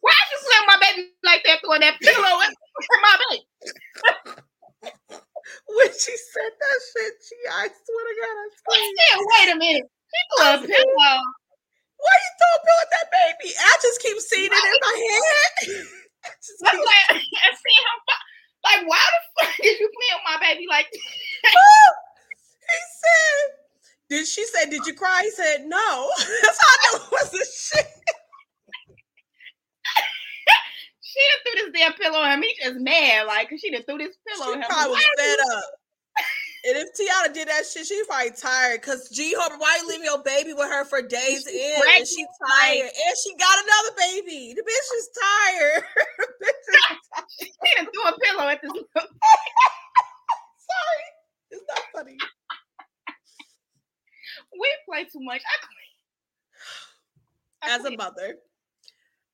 [0.00, 2.54] Why you slam my baby like that, throwing that pillow at
[3.02, 3.44] my baby?
[5.66, 9.90] When she said that shit, she, I swear to God, I said, "Wait a minute."
[10.10, 11.18] Threw pillow.
[12.00, 13.52] Why you throw a pillow at that baby?
[13.54, 15.22] I just keep seeing it in my head.
[16.24, 17.98] I keep- like I see him.
[18.64, 20.86] Like, why the fuck did you play with my baby like?
[20.92, 20.98] he
[23.00, 23.40] said,
[24.10, 24.68] "Did she say?
[24.68, 26.10] Did you cry?" He said, "No."
[26.42, 27.86] That's how I know it was a shit.
[31.02, 32.42] She done threw this damn pillow at him.
[32.42, 34.64] He just mad, like, cause she done threw this pillow She at him.
[34.68, 35.64] probably was fed up.
[36.62, 38.82] And if Taina did that shit, she's probably tired.
[38.82, 41.80] Cause G Hope, why you leaving your baby with her for days She's in?
[41.96, 42.82] And she tired.
[42.82, 44.54] And she got another baby.
[44.54, 45.84] The bitch is tired.
[46.42, 46.76] Bitch is
[47.40, 48.72] She done threw a pillow at this.
[50.70, 51.06] sorry.
[51.50, 52.16] It's not funny.
[54.52, 55.40] We play too much.
[57.62, 57.68] I.
[57.70, 58.36] I As a mother,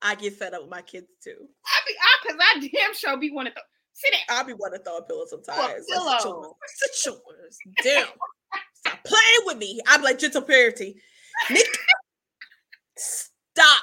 [0.03, 1.49] I get fed up with my kids too.
[1.67, 3.76] I be, I, cause I damn sure be one of those.
[3.99, 4.39] Sit down.
[4.39, 5.87] I'll be wanting to throw a pillow sometimes.
[5.91, 6.05] pillow.
[6.07, 6.55] Like, sit yours.
[6.77, 7.59] Sit yours.
[7.83, 8.07] Damn.
[8.75, 9.81] Stop playing with me.
[9.87, 10.97] I'm like gentle parenting.
[11.51, 11.67] Nick,
[12.97, 13.83] stop.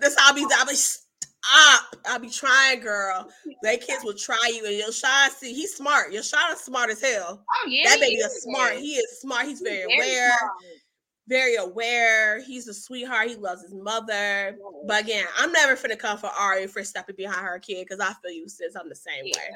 [0.00, 0.44] That's how I be.
[0.44, 1.96] I be stop.
[2.08, 3.28] I be trying, girl.
[3.62, 6.12] They kids will try you, and Yosohn see he's smart.
[6.12, 7.44] Yosohn is smart as hell.
[7.52, 8.42] Oh yeah, that baby is is.
[8.44, 8.74] smart.
[8.76, 9.46] He is smart.
[9.46, 10.38] He's very, Very aware.
[10.38, 10.52] smart.
[11.28, 12.40] Very aware.
[12.42, 13.28] He's a sweetheart.
[13.28, 14.56] He loves his mother.
[14.86, 18.14] But again, I'm never finna come for Ari for stepping behind her kid because I
[18.22, 18.74] feel you, sis.
[18.74, 19.36] I'm the same Yeah.
[19.36, 19.50] way.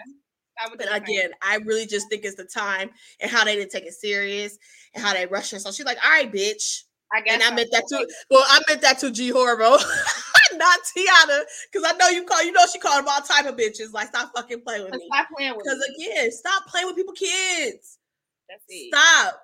[0.69, 1.03] But do the same.
[1.03, 4.59] again, I really just think it's the time and how they didn't take it serious
[4.95, 5.59] and how they rushed her.
[5.59, 8.07] So she's like, "All right, bitch," I guess and I meant that too.
[8.31, 9.79] Well, I meant that to G Herbo,
[10.59, 11.43] not Taina,
[11.73, 12.43] because I know you call.
[12.45, 13.93] You know she called him all type of bitches.
[13.93, 15.09] Like, stop fucking playing with me.
[15.13, 17.99] Stop playing with Because again, stop playing with people, kids.
[18.49, 18.95] That's it.
[18.95, 19.41] Stop.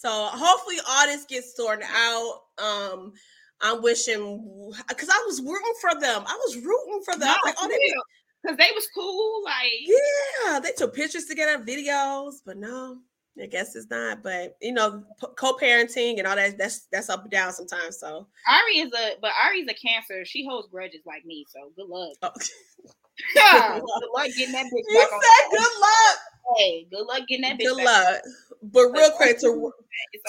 [0.00, 2.40] So hopefully all this gets sorted out.
[2.56, 3.12] Um,
[3.60, 6.22] I'm wishing because I was rooting for them.
[6.26, 7.28] I was rooting for them.
[7.28, 7.94] Was like, oh, they be
[8.42, 9.42] because they was cool.
[9.44, 12.96] Like Yeah, they took pictures together, videos, but no,
[13.38, 14.22] I guess it's not.
[14.22, 15.04] But you know,
[15.36, 17.98] co-parenting and all that that's that's up and down sometimes.
[17.98, 20.24] So Ari is a, but Ari's a cancer.
[20.24, 21.44] She holds grudges like me.
[21.50, 22.12] So good luck.
[22.22, 22.30] oh.
[23.34, 26.18] Yeah, good luck getting that bitch you said good luck.
[26.56, 27.64] Hey, good luck getting that bitch.
[27.64, 28.22] Good luck.
[28.62, 29.72] But real quick to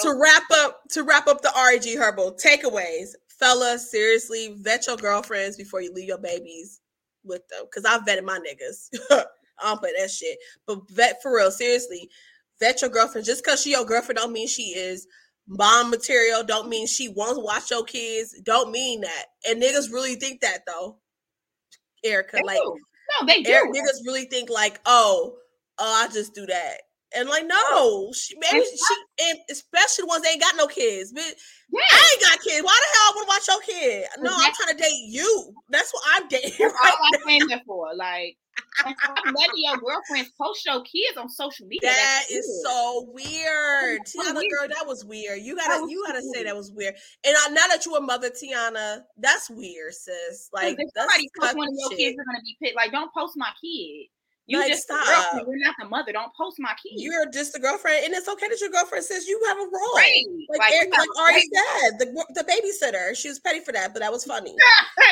[0.01, 3.91] to wrap up to wrap up the Ari G Herbo takeaways, fellas.
[3.91, 6.79] Seriously, vet your girlfriends before you leave your babies
[7.23, 7.65] with them.
[7.73, 8.89] Cause I vetted my niggas.
[9.59, 10.37] I don't play that shit.
[10.65, 12.09] But vet for real, seriously,
[12.59, 13.25] vet your girlfriend.
[13.25, 15.07] Just cause she your girlfriend don't mean she is
[15.47, 16.43] mom material.
[16.43, 18.39] Don't mean she wants to watch your kids.
[18.43, 19.25] Don't mean that.
[19.47, 20.97] And niggas really think that though.
[22.03, 22.77] Erica, They like do.
[23.19, 23.51] no, they do.
[23.51, 25.35] Eric, niggas really think like, oh,
[25.79, 26.77] oh, I just do that.
[27.13, 31.11] And like, no, she maybe she, and especially the ones that ain't got no kids.
[31.11, 31.25] But
[31.69, 32.63] yeah, I ain't got kids.
[32.63, 34.05] Why the hell I want to watch your kid?
[34.19, 35.53] No, I'm trying to date you.
[35.69, 36.51] That's what I'm dating.
[36.59, 36.93] that's Right?
[36.93, 37.93] all I'm saying that for.
[37.95, 38.37] Like,
[38.75, 41.89] stop letting your girlfriends post your kids on social media.
[41.89, 42.73] That That's is weird.
[42.73, 44.35] so weird, Taina.
[44.35, 44.51] weird.
[44.51, 45.41] Girl, that was weird.
[45.41, 46.95] You gotta, you gotta say that was weird.
[47.23, 50.49] And I, now that you're a mother, Taina, that's weird, sis.
[50.53, 51.99] Like, if that's somebody posts one of your shit.
[51.99, 52.75] kids, they're gonna be pissed.
[52.75, 54.07] Like, don't post my kid.
[54.47, 55.05] You Like, just stop.
[55.07, 55.47] girlfriend.
[55.47, 56.11] You're not the mother.
[56.11, 56.93] Don't post my kid.
[56.95, 59.95] You're just a girlfriend, and it's okay that your girlfriend says you have a role.
[59.95, 60.25] Right.
[60.49, 63.71] Like, Like, Eric, you have like Ari said, the the babysitter, she was petty for
[63.71, 64.55] that, but that was funny.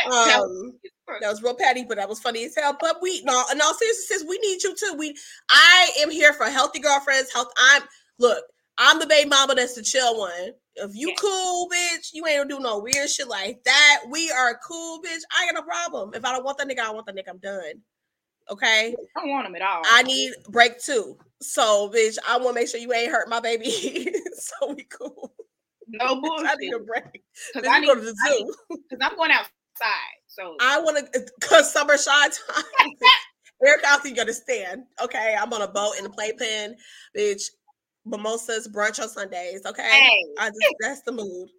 [0.06, 0.74] That Um,
[1.22, 2.78] that was real petty, but that was funny as hell.
[2.80, 4.96] But we, no, in all seriousness, we need you too.
[4.98, 5.16] We,
[5.50, 7.34] I am here for healthy girlfriends.
[7.34, 7.52] Health.
[7.58, 7.84] I'm
[8.18, 8.44] look.
[8.78, 9.56] I'm the baby mama.
[9.56, 10.52] That's the chill one.
[10.76, 11.16] If you Yeah.
[11.20, 14.04] cool, bitch, you ain't gonna do no weird shit like that.
[14.10, 15.20] We are cool, bitch.
[15.38, 16.14] I ain't got no problem.
[16.14, 17.30] If I don't want that nigga, I want that nigga.
[17.30, 17.82] I'm done.
[18.52, 18.96] Okay.
[19.16, 19.82] I don't want them at all.
[19.86, 21.18] I need break two.
[21.42, 23.70] So, bitch, I want to make sure you ain't hurt my baby.
[24.34, 25.34] so we cool.
[25.88, 26.48] no bullshit.
[26.48, 27.04] I need a break.
[27.54, 28.54] Because Bitch, I need, go to the zoo.
[28.90, 29.50] 'cause I'm going outside.
[30.28, 32.64] So I want to, cause summer shine time.
[33.66, 34.84] Eric, I think you understand.
[35.04, 36.76] Okay, I'm on a boat in a playpen,
[37.18, 37.44] bitch.
[38.06, 39.66] Mimosas, brunch on Sundays.
[39.66, 41.50] Okay, hey, I just that's the mood.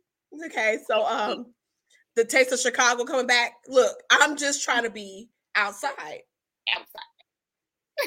[0.46, 1.52] Okay, so um,
[2.16, 3.52] the taste of Chicago coming back.
[3.68, 6.22] Look, I'm just trying to be outside.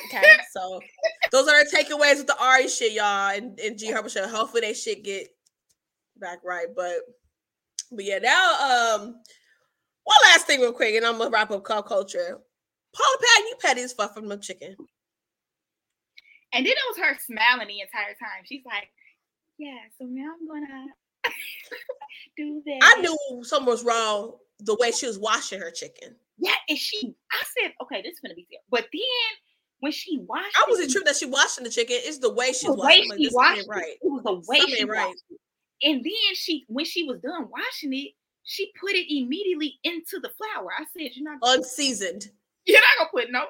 [0.05, 0.81] Okay, so
[1.31, 4.27] those are the takeaways with the Ari shit, y'all, and, and G Herbo show.
[4.27, 5.27] Hopefully, they shit get
[6.17, 6.67] back right.
[6.75, 6.95] But
[7.91, 9.01] but yeah, now um,
[10.03, 12.39] one last thing real quick, and I'm gonna wrap up call culture.
[12.95, 14.75] Paula Patton, you petty as fuck from the chicken.
[16.53, 18.43] And then it was her smiling the entire time.
[18.45, 18.89] She's like,
[19.57, 20.85] "Yeah, so now I'm gonna
[22.37, 26.15] do that." I knew something was wrong the way she was washing her chicken.
[26.37, 29.01] Yeah, and she, I said, "Okay, this is gonna be fair." But then
[29.79, 31.97] when she washed, I wasn't it, tripping that she washing the chicken.
[31.99, 33.09] It's the way she's the way washing.
[33.09, 33.83] Like, she washed it, right.
[33.83, 35.07] it was the way Something she right.
[35.07, 35.39] washed it.
[35.85, 38.11] And then she, when she was done washing it,
[38.43, 40.69] she put it immediately into the flour.
[40.77, 42.29] I said, "You're not, gonna, Unseasoned.
[42.65, 43.45] you're not gonna put no."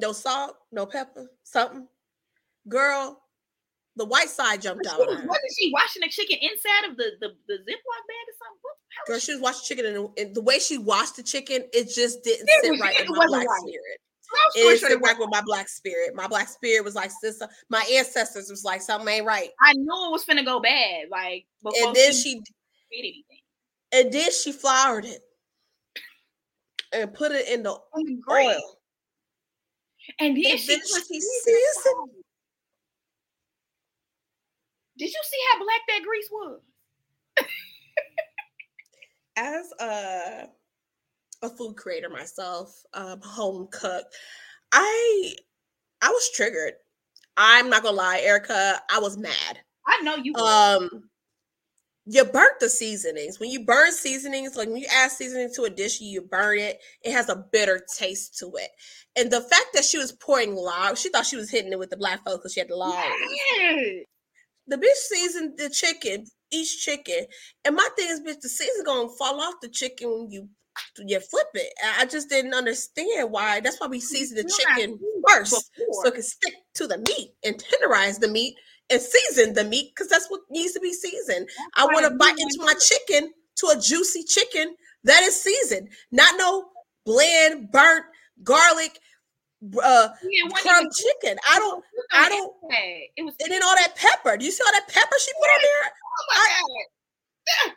[0.00, 1.88] No salt, no pepper, something.
[2.68, 3.20] Girl,
[3.98, 4.98] the white side jumped out.
[4.98, 8.58] was, wasn't she washing the chicken inside of the the, the Ziploc bag or something?
[8.62, 11.64] What, Girl, was she was washing chicken, and, and the way she washed the chicken,
[11.72, 13.60] it just didn't It sit was- right it with my wasn't black right.
[13.60, 14.00] spirit.
[14.54, 16.14] It didn't sit right with my black spirit.
[16.14, 19.48] My black spirit was like, sister, my ancestors was like, something ain't right.
[19.62, 21.04] I knew it was finna go bad.
[21.10, 22.44] Like And then she she, did
[22.98, 23.22] anything.
[23.92, 25.20] and then she floured it
[26.92, 28.48] and put it in the On the grill.
[28.48, 28.78] oil.
[30.20, 32.10] And then And she, then she seasoned.
[34.98, 36.60] Did you see how black that grease was?
[39.36, 40.48] as a
[41.40, 44.04] a food creator myself, um, home cook,
[44.72, 45.34] I
[46.02, 46.74] I was triggered.
[47.36, 49.60] I'm not gonna lie, Erica, I was mad.
[49.86, 50.34] I know you.
[50.34, 51.08] Um,
[52.10, 53.38] you burnt the seasonings.
[53.38, 56.80] When you burn seasonings, like when you add seasoning to a dish, you burn it.
[57.04, 58.70] It has a bitter taste to it.
[59.16, 61.90] And the fact that she was pouring lard, she thought she was hitting it with
[61.90, 63.04] the black folk because she had the lard.
[63.58, 64.06] Yes.
[64.68, 67.26] The bitch seasoned the chicken, each chicken.
[67.64, 70.48] And my thing is, bitch, the season gonna fall off the chicken when you
[70.98, 71.72] you flip it.
[71.98, 73.60] I- just didn't understand why.
[73.60, 74.98] That's why we season the chicken
[75.28, 75.50] first,
[76.02, 78.54] so it can stick to the meat and tenderize the meat
[78.90, 81.48] and season the meat because that's what needs to be seasoned.
[81.76, 86.36] I want to bite into my chicken to a juicy chicken that is seasoned, not
[86.38, 86.68] no
[87.04, 88.04] bland, burnt
[88.44, 88.98] garlic,
[89.82, 90.08] uh,
[90.54, 91.36] crumb chicken.
[91.48, 91.84] I don't.
[92.12, 92.54] I don't-
[93.16, 93.34] It was.
[93.42, 94.36] And then all that pepper.
[94.36, 95.92] Do you see all that pepper she put on there?
[96.20, 96.62] Oh my
[97.66, 97.74] god!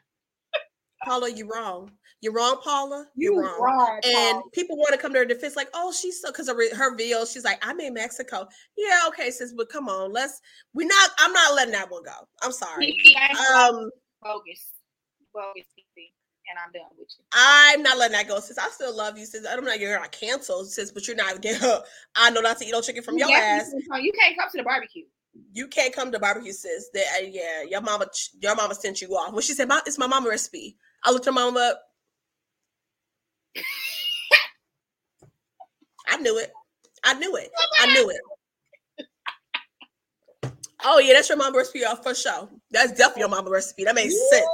[1.06, 1.92] Paula, you're wrong.
[2.22, 3.08] You're wrong, Paula.
[3.16, 3.60] You You're wrong.
[3.60, 4.50] wrong, And Paul.
[4.54, 7.34] people want to come to her defense, like, oh, she's so because her her videos,
[7.34, 8.48] she's like, I'm in Mexico.
[8.78, 10.40] Yeah, okay, sis, but come on, let's.
[10.76, 11.10] We're not.
[11.18, 12.14] I'm not letting that one go.
[12.44, 12.96] I'm sorry.
[13.18, 13.90] I Um,
[14.22, 14.70] bogus,
[15.34, 15.66] bogus,
[16.52, 17.24] and I'm done with you.
[17.34, 18.58] I'm not letting that go, sis.
[18.58, 19.46] I still love you, sis.
[19.50, 19.78] I'm not.
[19.78, 19.82] Know.
[19.82, 21.44] You're not canceled, sis, but you're not.
[22.16, 23.72] I know not to eat no chicken from You your ass.
[23.74, 25.06] You can't come to the barbecue.
[25.54, 26.90] You can't come to barbecue, sis.
[26.94, 28.08] That uh, yeah, your mama,
[28.42, 29.34] your mama sent you off.
[29.34, 31.82] When she said, "My- "It's my mama recipe," I looked her mama up.
[36.08, 36.52] I knew it.
[37.04, 37.50] I knew it.
[37.80, 38.22] I knew it.
[40.84, 42.50] Oh yeah, that's your mama recipe off for sure.
[42.72, 43.86] That's definitely your mama recipe.
[43.86, 44.48] That makes sense.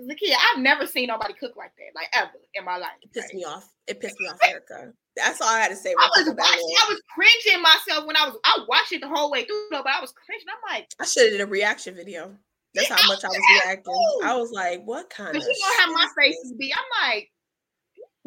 [0.00, 2.90] Zakia, I've never seen nobody cook like that, like ever in my life.
[3.02, 3.72] It pissed Like, me off.
[3.86, 4.92] It pissed me off, Erica.
[5.16, 5.94] That's all I had to say.
[5.98, 6.38] I was watching.
[6.42, 9.82] I was cringing myself when I was I watched it the whole way through, though,
[9.82, 10.44] but I was cringing.
[10.48, 12.36] I'm like, I should have did a reaction video.
[12.74, 13.94] That's how much I was reacting.
[14.22, 16.72] I was like, "What kind of?" you know how my faces be.
[16.74, 17.30] I'm like.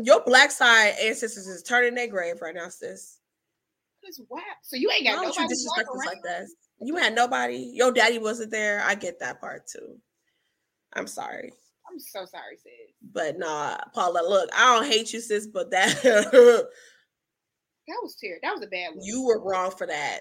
[0.02, 3.20] Your black side ancestors is turning their grave right now, sis.
[4.30, 4.40] wow.
[4.64, 6.48] So you ain't Why got don't you nobody disrespect us like that?
[6.80, 7.72] You had nobody.
[7.74, 8.82] Your daddy wasn't there.
[8.82, 10.00] I get that part too.
[10.94, 11.54] I'm sorry.
[11.92, 12.74] I'm so sorry, sis.
[13.14, 16.02] But nah, Paula, look, I don't hate you, sis, but that
[17.90, 18.40] That was terrible.
[18.44, 19.04] That was a bad one.
[19.04, 20.20] you were wrong for that.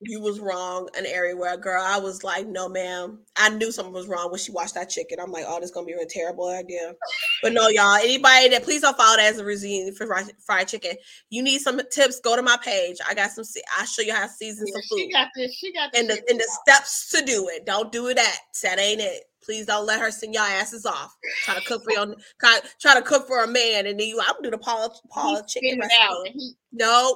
[0.00, 3.18] you was wrong an area where girl, I was like, no, ma'am.
[3.36, 5.18] I knew something was wrong when she watched that chicken.
[5.20, 6.94] I'm like, oh, this gonna be a terrible idea.
[7.42, 10.06] But no, y'all, anybody that please don't follow that as a routine for
[10.46, 10.92] fried, chicken.
[11.30, 12.98] You need some tips, go to my page.
[13.08, 13.44] I got some
[13.76, 15.54] I'll show you how to season Yeah, some food she got this.
[15.54, 16.00] She got this.
[16.00, 17.66] and the and the steps to do it.
[17.66, 18.38] Don't do it that.
[18.62, 19.24] That ain't it.
[19.44, 21.14] Please don't let her sing y'all asses off.
[21.44, 24.20] Try to cook for your try, try to cook for a man, and then you
[24.20, 27.14] I'm gonna do the Paula Paula chicken out, he- No,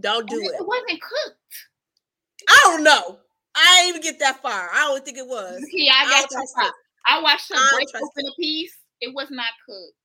[0.00, 0.54] don't do it.
[0.58, 1.38] It wasn't cooked.
[2.48, 3.18] I don't know.
[3.54, 4.70] I didn't even get that far.
[4.72, 5.60] I don't think it was.
[5.72, 6.72] Yeah, I I got trust it.
[7.06, 8.76] I watched her I break open a piece.
[9.00, 9.96] It was not cooked.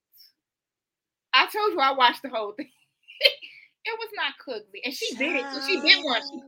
[1.34, 2.70] I told you I watched the whole thing.
[3.86, 5.46] it was not cooked, and she did it.
[5.68, 6.22] She did one.
[6.22, 6.40] She,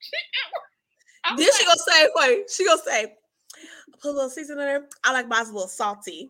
[0.00, 0.68] she did one.
[1.24, 3.14] I Then she like, gonna say, wait, she gonna say,
[4.00, 4.86] put a little season in there.
[5.04, 6.28] I like mine's a little salty.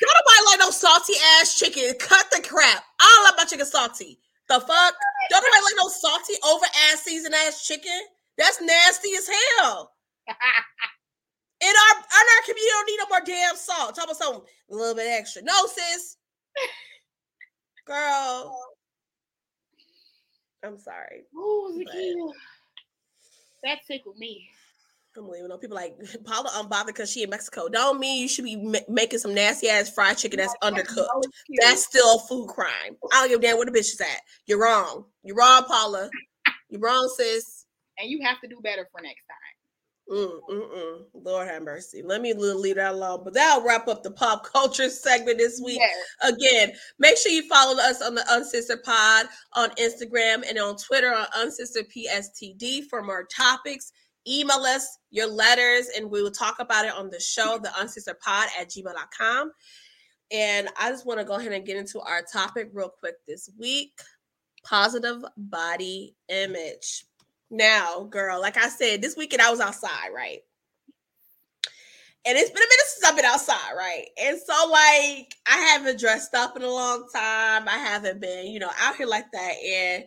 [0.00, 1.94] Don't nobody like no salty ass chicken.
[2.00, 2.84] Cut the crap.
[3.00, 4.18] I don't like my chicken salty.
[4.48, 4.94] The fuck?
[5.30, 8.00] Don't nobody like no salty over ass seasoned ass chicken.
[8.38, 9.28] That's nasty as
[9.58, 9.92] hell.
[11.60, 13.96] In our in our community, don't need no more damn salt.
[13.96, 15.42] Talk about something a little bit extra.
[15.42, 16.16] No, sis.
[17.84, 18.56] Girl.
[20.64, 21.24] I'm sorry.
[21.36, 22.34] Ooh, But-
[23.64, 24.48] That tickled me.
[25.16, 25.50] I'm leaving.
[25.58, 27.68] People like Paula unbothered because she in Mexico.
[27.68, 31.08] Don't mean you should be ma- making some nasty ass fried chicken that's undercooked.
[31.60, 32.96] That's still a food crime.
[33.12, 34.20] I don't give a damn where the bitch is at.
[34.46, 35.04] You're wrong.
[35.22, 36.10] You're wrong, Paula.
[36.68, 37.64] You're wrong, sis.
[37.98, 39.48] And you have to do better for next time.
[40.10, 40.98] Mm, mm, mm.
[41.12, 42.02] Lord have mercy.
[42.02, 43.20] Let me leave that alone.
[43.24, 45.80] But that'll wrap up the pop culture segment this week.
[45.80, 46.32] Yes.
[46.34, 51.12] Again, make sure you follow us on the Uncensored Pod on Instagram and on Twitter
[51.12, 53.92] on Unsister PSTD for more topics.
[54.28, 58.46] Email us your letters and we will talk about it on the show, the uncensoredpod
[58.60, 59.52] at gmail.com.
[60.30, 63.50] And I just want to go ahead and get into our topic real quick this
[63.58, 63.92] week
[64.64, 67.04] positive body image.
[67.50, 70.40] Now, girl, like I said, this weekend I was outside, right?
[72.26, 74.06] And it's been a minute since I've been outside, right?
[74.22, 77.66] And so, like, I haven't dressed up in a long time.
[77.68, 79.52] I haven't been, you know, out here like that.
[79.64, 80.04] And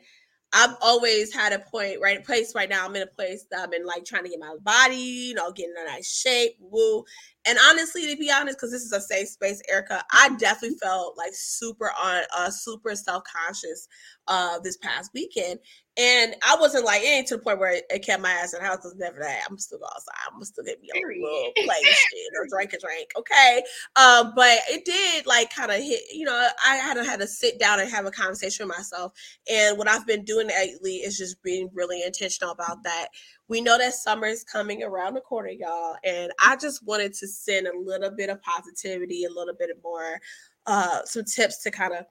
[0.53, 2.23] I've always had a point, right?
[2.25, 2.85] Place right now.
[2.85, 5.51] I'm in a place that I've been like trying to get my body, you know,
[5.51, 7.05] getting a nice shape, woo.
[7.47, 11.17] And honestly, to be honest, because this is a safe space, Erica, I definitely felt
[11.17, 13.87] like super on, uh, super self conscious,
[14.27, 15.59] uh, this past weekend.
[15.97, 18.53] And I wasn't like, it ain't to the point where it, it kept my ass
[18.53, 18.79] in the house.
[18.83, 19.41] was never that.
[19.49, 20.13] I'm still outside.
[20.33, 23.11] I'm still get me a little play shit or drink a drink.
[23.17, 23.61] Okay.
[23.97, 27.27] Um, but it did like kind of hit, you know, I had to had to
[27.27, 29.11] sit down and have a conversation with myself.
[29.51, 33.07] And what I've been doing lately is just being really intentional about that.
[33.49, 35.97] We know that summer is coming around the corner, y'all.
[36.05, 40.21] And I just wanted to send a little bit of positivity, a little bit more,
[40.67, 42.05] uh, some tips to kind of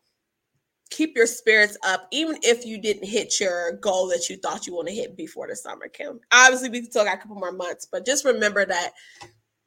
[0.91, 4.75] keep your spirits up, even if you didn't hit your goal that you thought you
[4.75, 6.21] want to hit before the summer, Kim.
[6.33, 8.91] Obviously, we still got a couple more months, but just remember that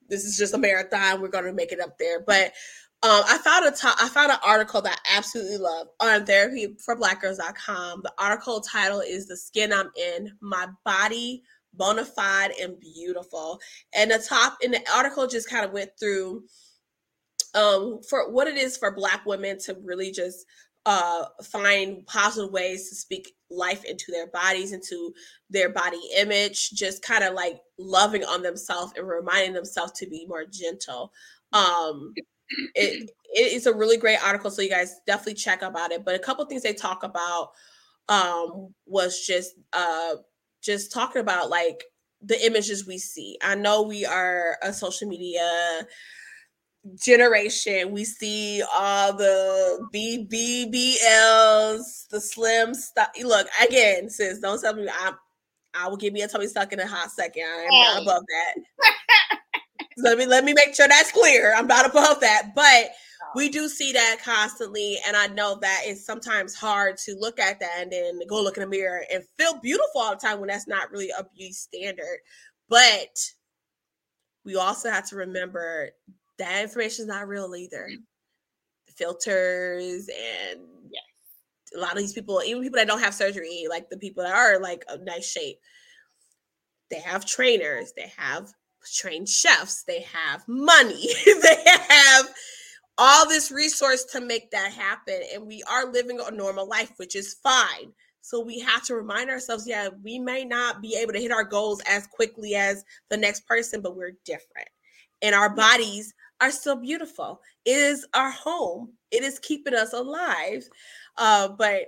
[0.09, 1.21] this is just a marathon.
[1.21, 2.19] We're going to make it up there.
[2.21, 2.53] But
[3.01, 8.01] um, I found a top, I found an article that I absolutely love on therapyforblackgirls.com.
[8.03, 11.43] The article title is "The Skin I'm In: My Body."
[11.75, 13.59] bona fide and beautiful
[13.95, 16.43] and the top in the article just kind of went through
[17.55, 20.45] um for what it is for black women to really just
[20.85, 25.13] uh, find positive ways to speak life into their bodies, into
[25.49, 30.25] their body image, just kind of like loving on themselves and reminding themselves to be
[30.27, 31.11] more gentle.
[31.53, 32.13] Um,
[32.75, 36.05] it it is a really great article, so you guys definitely check about it.
[36.05, 37.49] But a couple things they talk about
[38.09, 40.15] um, was just uh,
[40.61, 41.83] just talking about like
[42.21, 43.37] the images we see.
[43.41, 45.87] I know we are a social media
[46.95, 53.09] generation, we see all the BBBLs, the slim stuff.
[53.21, 55.13] Look, again, sis, don't tell me I
[55.75, 57.43] I will give me a tummy stuck in a hot second.
[57.43, 57.81] I am hey.
[57.81, 58.55] not above that.
[59.97, 61.53] let me let me make sure that's clear.
[61.55, 62.91] I'm not above that, but
[63.35, 67.59] we do see that constantly, and I know that it's sometimes hard to look at
[67.59, 70.49] that and then go look in the mirror and feel beautiful all the time when
[70.49, 72.19] that's not really a beauty standard.
[72.69, 73.17] But
[74.45, 75.89] we also have to remember
[76.43, 77.89] that information is not real either.
[77.91, 78.03] Mm.
[78.95, 80.59] Filters and
[80.91, 81.03] yes.
[81.75, 84.35] a lot of these people, even people that don't have surgery, like the people that
[84.35, 85.57] are like a nice shape,
[86.91, 88.51] they have trainers, they have
[88.93, 92.29] trained chefs, they have money, they have
[92.97, 95.21] all this resource to make that happen.
[95.33, 97.91] And we are living a normal life, which is fine.
[98.21, 101.43] So we have to remind ourselves, yeah, we may not be able to hit our
[101.43, 104.69] goals as quickly as the next person, but we're different.
[105.21, 106.13] And our bodies
[106.43, 107.41] are still beautiful.
[107.63, 108.91] It is our home.
[109.11, 110.67] It is keeping us alive.
[111.17, 111.85] Uh, but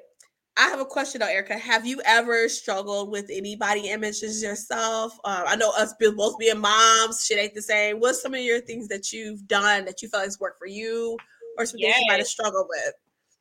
[0.57, 1.57] I have a question though, Erica.
[1.57, 5.19] Have you ever struggled with any body images yourself?
[5.25, 7.99] Uh, I know us both being moms, shit ain't the same.
[7.99, 11.17] What's some of your things that you've done that you felt has worked for you,
[11.57, 11.95] or some yes.
[11.95, 12.93] things you might have struggled with?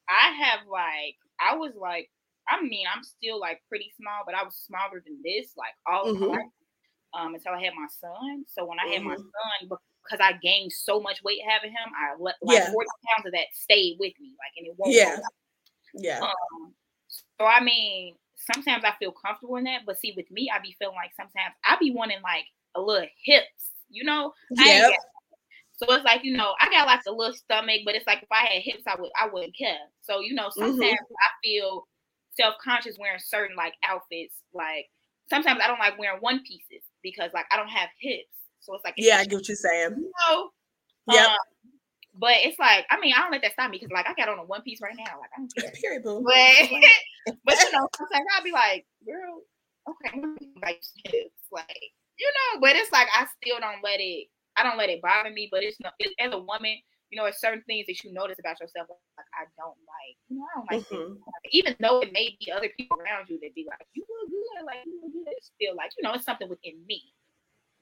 [0.08, 2.10] I have like I was like
[2.48, 6.12] I mean I'm still like pretty small, but I was smaller than this like all
[6.12, 6.24] mm-hmm.
[6.24, 6.40] life
[7.16, 8.44] um, until I had my son.
[8.48, 9.10] So when I had mm-hmm.
[9.10, 9.68] my son,
[10.05, 12.72] because I gained so much weight having him, I let like yeah.
[12.72, 14.94] 40 pounds of that stayed with me, like, and it won't.
[14.94, 15.18] Yeah.
[15.94, 16.20] Yeah.
[16.20, 16.74] Um,
[17.38, 20.76] so I mean, sometimes I feel comfortable in that, but see, with me, I be
[20.78, 22.44] feeling like sometimes I be wanting like
[22.74, 24.32] a little hips, you know?
[24.50, 24.90] Yeah.
[25.76, 28.28] So it's like you know, I got like a little stomach, but it's like if
[28.30, 29.78] I had hips, I would I wouldn't care.
[30.02, 30.92] So you know, sometimes mm-hmm.
[30.92, 31.86] I feel
[32.36, 34.36] self conscious wearing certain like outfits.
[34.52, 34.86] Like
[35.28, 38.28] sometimes I don't like wearing one pieces because like I don't have hips.
[38.64, 39.96] So it's like yeah, I get what you're saying.
[39.98, 40.50] You know,
[41.12, 41.26] yeah.
[41.26, 41.36] Um,
[42.16, 44.28] but it's like I mean I don't let that stop me because like I got
[44.28, 45.20] on a one piece right now.
[45.20, 45.72] Like I don't care.
[45.72, 46.24] Period, boo.
[46.24, 49.42] But but you know sometimes I'll be like, girl,
[49.88, 50.20] okay,
[50.62, 50.80] like
[51.52, 52.60] like you know.
[52.60, 54.28] But it's like I still don't let it.
[54.56, 55.48] I don't let it bother me.
[55.50, 56.78] But it's not it, as a woman.
[57.10, 58.88] You know, it's certain things that you notice about yourself.
[58.88, 60.16] Like I don't like.
[60.30, 61.14] You know, I don't like mm-hmm.
[61.52, 64.66] Even though it may be other people around you that be like, you look good,
[64.66, 65.34] like you look good.
[65.36, 67.12] It's still like you know, it's something within me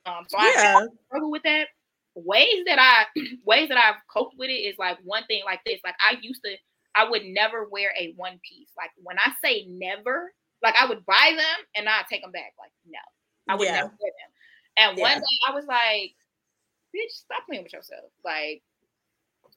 [0.07, 0.78] Um, so yeah.
[0.78, 1.68] I struggle with that.
[2.14, 3.07] Ways that I
[3.44, 5.80] ways that I've coped with it is like one thing like this.
[5.84, 6.55] Like I used to,
[6.94, 8.68] I would never wear a one piece.
[8.76, 10.32] Like when I say never,
[10.62, 12.53] like I would buy them and I'd take them back.
[12.59, 12.98] Like no,
[13.48, 13.76] I would yeah.
[13.76, 14.32] never wear them.
[14.76, 15.03] And yeah.
[15.03, 16.14] one day I was like,
[16.94, 18.11] bitch, stop playing with yourself.
[18.24, 18.62] Like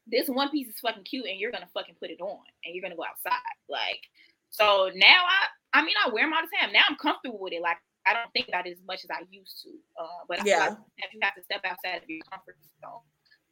[0.07, 2.83] this one piece is fucking cute and you're gonna fucking put it on and you're
[2.83, 3.39] gonna go outside.
[3.67, 4.01] Like
[4.49, 6.71] so now I I mean I wear them all the time.
[6.71, 7.61] Now I'm comfortable with it.
[7.61, 9.69] Like I don't think about it as much as I used to.
[9.99, 10.77] Uh, but I yeah, like
[11.13, 13.01] you have to step outside of your comfort zone.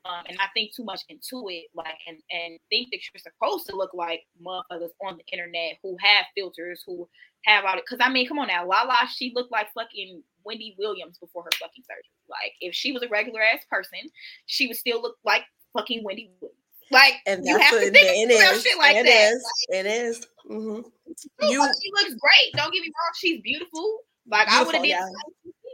[0.06, 3.68] Um, and I think too much into it, like, and and think that you're supposed
[3.70, 7.08] to look like motherfuckers on the internet who have filters, who
[7.46, 7.86] have all it.
[7.90, 11.52] Because I mean, come on now, Lala, she looked like fucking Wendy Williams before her
[11.58, 12.04] fucking surgery.
[12.30, 14.00] Like, if she was a regular ass person,
[14.46, 16.60] she would still look like fucking Wendy Williams.
[16.92, 18.62] Like, and you have to think it is.
[18.62, 19.34] shit like it that.
[19.34, 19.44] Is.
[19.70, 20.28] Like, it is.
[20.52, 20.82] Mm-hmm.
[21.50, 22.54] You, she looks great.
[22.56, 23.14] Don't get me wrong.
[23.16, 24.00] She's beautiful.
[24.30, 25.08] Like I would have did yeah.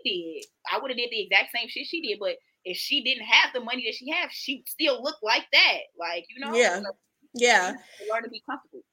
[0.03, 0.45] did.
[0.71, 2.35] I would have did the exact same shit she did, but
[2.65, 5.77] if she didn't have the money that she has, she still looked like that.
[5.97, 6.55] Like, you know?
[6.55, 6.79] Yeah.
[6.79, 6.85] So,
[7.33, 7.73] yeah.
[8.11, 8.83] Learn to be comfortable.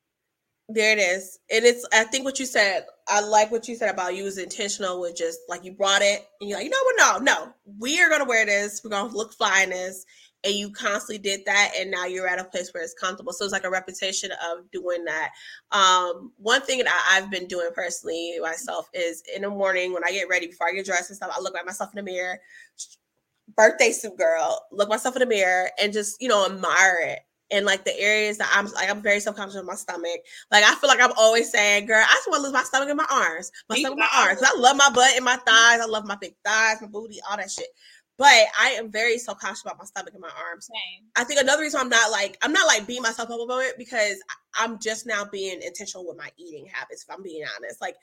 [0.68, 1.38] There it is.
[1.50, 4.38] And it's I think what you said, I like what you said about you was
[4.38, 7.24] intentional with just like you brought it and you're like, you know what?
[7.24, 10.04] No, no, we are gonna wear this, we're gonna look fly in this
[10.46, 13.44] and you constantly did that and now you're at a place where it's comfortable so
[13.44, 15.32] it's like a repetition of doing that
[15.72, 20.12] um, one thing that i've been doing personally myself is in the morning when i
[20.12, 22.38] get ready before i get dressed and stuff i look at myself in the mirror
[23.56, 27.20] birthday suit girl look myself in the mirror and just you know admire it
[27.50, 30.20] and like the areas that I'm like I'm very self-conscious of my stomach.
[30.50, 32.88] Like I feel like I'm always saying, girl, I just want to lose my stomach
[32.88, 33.52] and my arms.
[33.68, 34.40] My stomach my arms.
[34.42, 35.80] I love my butt and my thighs.
[35.80, 37.68] I love my big thighs, my booty, all that shit.
[38.18, 40.66] But I am very self conscious about my stomach and my arms.
[40.66, 41.04] Same.
[41.16, 43.76] I think another reason I'm not like I'm not like beating myself up about it
[43.78, 44.16] because
[44.54, 47.04] I'm just now being intentional with my eating habits.
[47.06, 47.96] If I'm being honest, like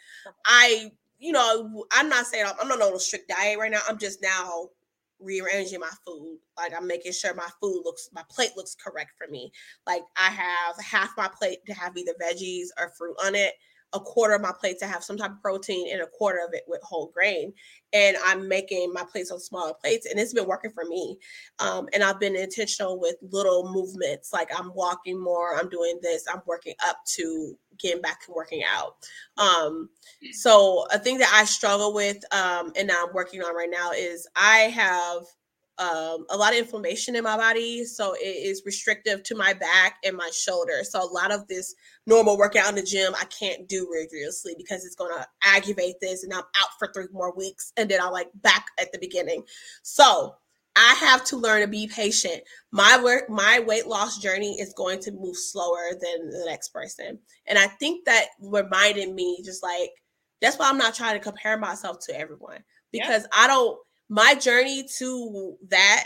[0.46, 3.80] I, you know, I'm not saying I'm, I'm not on a strict diet right now.
[3.88, 4.70] I'm just now
[5.20, 6.38] rearranging my food.
[6.58, 9.52] Like I'm making sure my food looks, my plate looks correct for me.
[9.88, 13.54] Like I have half my plate to have either veggies or fruit on it
[13.94, 16.54] a quarter of my plate to have some type of protein and a quarter of
[16.54, 17.54] it with whole grain.
[17.94, 21.18] And I'm making my plates on smaller plates, and it's been working for me.
[21.60, 26.26] Um, and I've been intentional with little movements, like I'm walking more, I'm doing this,
[26.28, 28.96] I'm working up to getting back to working out.
[29.38, 29.90] Um,
[30.32, 34.28] so a thing that I struggle with, um, and I'm working on right now is
[34.36, 35.24] I have
[35.80, 37.84] um, a lot of inflammation in my body.
[37.86, 40.84] So it is restrictive to my back and my shoulder.
[40.84, 41.74] So a lot of this
[42.06, 46.24] normal workout in the gym, I can't do rigorously because it's going to aggravate this
[46.24, 47.74] and I'm out for three more weeks.
[47.76, 49.44] And then I'll like back at the beginning.
[49.82, 50.36] So
[50.76, 52.42] I have to learn to be patient.
[52.72, 57.20] My work, my weight loss journey is going to move slower than the next person.
[57.48, 59.92] And I think that reminded me just like,
[60.42, 63.44] that's why I'm not trying to compare myself to everyone because yeah.
[63.44, 63.80] I don't,
[64.14, 66.06] my journey to that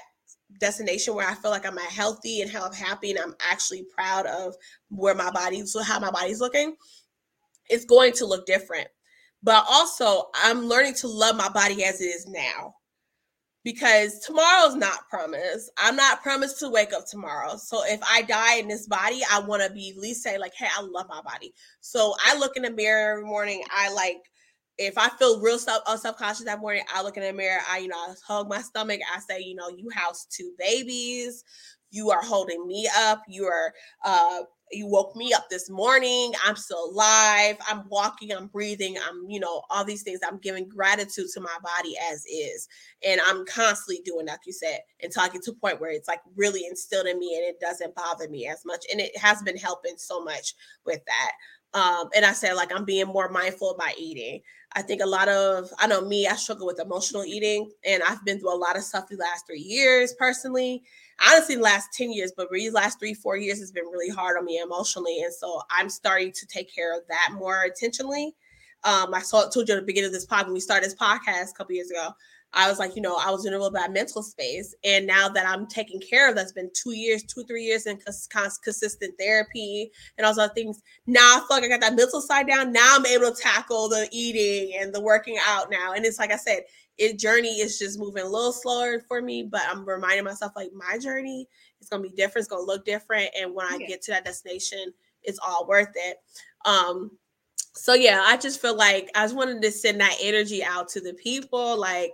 [0.61, 4.55] destination where I feel like I'm healthy and health happy and I'm actually proud of
[4.87, 6.77] where my body so how my body's looking,
[7.69, 8.87] it's going to look different.
[9.43, 12.75] But also I'm learning to love my body as it is now.
[13.65, 15.69] Because tomorrow's not promised.
[15.77, 17.57] I'm not promised to wake up tomorrow.
[17.57, 20.53] So if I die in this body, I want to be at least say, like,
[20.57, 21.53] hey, I love my body.
[21.81, 23.63] So I look in the mirror every morning.
[23.69, 24.21] I like
[24.77, 27.59] if I feel real self uh, conscious that morning, I look in the mirror.
[27.69, 29.01] I you know I hug my stomach.
[29.13, 31.43] I say, you know, you house two babies.
[31.89, 33.23] You are holding me up.
[33.27, 33.73] You are
[34.03, 36.33] uh you woke me up this morning.
[36.45, 37.55] I'm still alive.
[37.69, 38.33] I'm walking.
[38.33, 38.97] I'm breathing.
[38.97, 40.19] I'm you know all these things.
[40.27, 42.67] I'm giving gratitude to my body as is,
[43.05, 46.21] and I'm constantly doing like you said and talking to a point where it's like
[46.35, 49.57] really instilled in me and it doesn't bother me as much, and it has been
[49.57, 50.53] helping so much
[50.85, 51.31] with that.
[51.77, 54.41] Um, and I said like I'm being more mindful my eating.
[54.73, 58.25] I think a lot of I know me, I struggle with emotional eating, and I've
[58.25, 60.81] been through a lot of stuff the last three years personally.
[61.23, 64.37] Honestly, the last 10 years, but these last three, four years has been really hard
[64.37, 65.21] on me emotionally.
[65.21, 68.35] And so I'm starting to take care of that more intentionally.
[68.83, 70.95] Um, I saw told you at the beginning of this podcast when we started this
[70.95, 72.09] podcast a couple years ago.
[72.57, 74.73] I was like, you know, I was in a little bad mental space.
[74.83, 77.97] And now that I'm taking care of that's been two years, two, three years in
[77.97, 80.81] cons- cons- consistent therapy and all those things.
[81.05, 82.73] Now I feel like I got that mental side down.
[82.73, 85.93] Now I'm able to tackle the eating and the working out now.
[85.93, 86.63] And it's like I said,
[86.97, 90.71] it journey is just moving a little slower for me, but I'm reminding myself like
[90.73, 91.47] my journey
[91.79, 93.29] is gonna be different, it's gonna look different.
[93.39, 94.91] And when I get to that destination,
[95.21, 96.17] it's all worth it.
[96.65, 97.11] Um,
[97.73, 101.01] so yeah, I just feel like I just wanted to send that energy out to
[101.01, 102.11] the people, like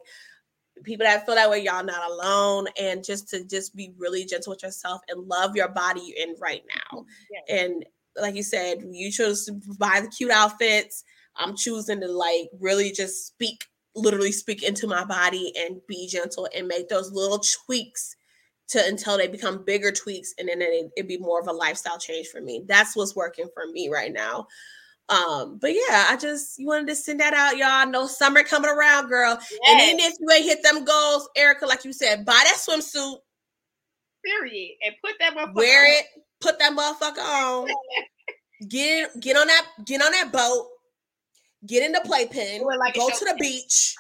[0.84, 4.52] people that feel that way, y'all not alone, and just to just be really gentle
[4.52, 7.06] with yourself and love your body you're in right now.
[7.32, 7.58] Yeah.
[7.58, 7.86] And
[8.20, 11.04] like you said, you chose to buy the cute outfits.
[11.36, 13.66] I'm choosing to like really just speak
[13.96, 18.16] literally speak into my body and be gentle and make those little tweaks
[18.70, 22.00] to until they become bigger tweaks and then it, it'd be more of a lifestyle
[22.00, 22.64] change for me.
[22.68, 24.48] That's what's working for me right now.
[25.10, 27.90] Um, but yeah, I just you wanted to send that out, y'all.
[27.90, 29.38] No summer coming around, girl.
[29.40, 29.60] Yes.
[29.68, 33.18] And even if you ain't hit them goals, Erica, like you said, buy that swimsuit.
[34.24, 34.72] Period.
[34.84, 35.92] And put that motherfucker wear on.
[35.92, 36.06] it,
[36.40, 37.68] put that motherfucker on.
[38.70, 40.68] get get on that, get on that boat,
[41.68, 43.96] get in the playpen, like go to the beach.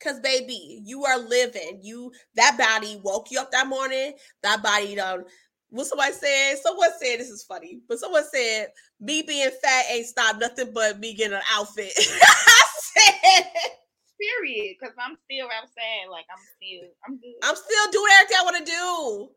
[0.00, 1.78] Cause baby, you are living.
[1.80, 4.14] You that body woke you up that morning.
[4.42, 5.24] That body done.
[5.72, 6.56] What somebody said?
[6.62, 8.68] Someone said this is funny, but someone said
[9.00, 11.92] me being fat ain't stopped nothing but me getting an outfit.
[11.96, 13.44] I said,
[14.20, 14.76] period.
[14.76, 16.12] Cause I'm still outside.
[16.12, 17.40] Like I'm still, I'm good.
[17.42, 19.28] I'm still doing everything I want to do.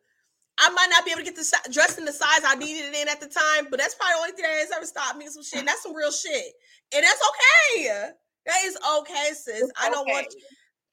[0.60, 2.96] I might not be able to get the dress in the size I needed it
[2.96, 5.28] in at the time, but that's probably the only thing that has ever stopped me.
[5.28, 5.60] Some shit.
[5.60, 6.52] And that's some real shit,
[6.94, 8.12] and that's okay.
[8.46, 9.64] That is okay, sis.
[9.64, 10.12] It's I don't okay.
[10.12, 10.36] want.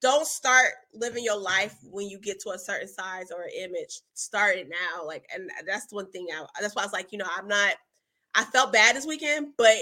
[0.03, 4.00] Don't start living your life when you get to a certain size or image.
[4.14, 6.26] Start it now, like, and that's the one thing.
[6.34, 7.74] I, that's why I was like, you know, I'm not.
[8.34, 9.76] I felt bad this weekend, but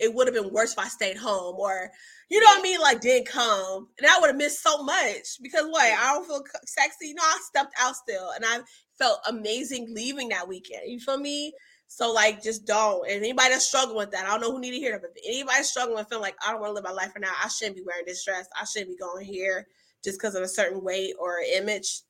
[0.00, 1.90] it would have been worse if I stayed home or,
[2.30, 5.36] you know what I mean, like didn't come, and I would have missed so much
[5.42, 7.08] because what I don't feel sexy.
[7.08, 8.60] You know, I stepped out still, and I
[8.98, 10.82] felt amazing leaving that weekend.
[10.86, 11.52] You feel me?
[11.92, 13.04] So like, just don't.
[13.10, 15.02] And anybody that's struggling with that, I don't know who need to hear that.
[15.02, 17.20] But if anybody's struggling with feeling like I don't want to live my life right
[17.20, 18.46] now, I shouldn't be wearing this dress.
[18.58, 19.66] I shouldn't be going here
[20.04, 22.02] just because of a certain weight or image.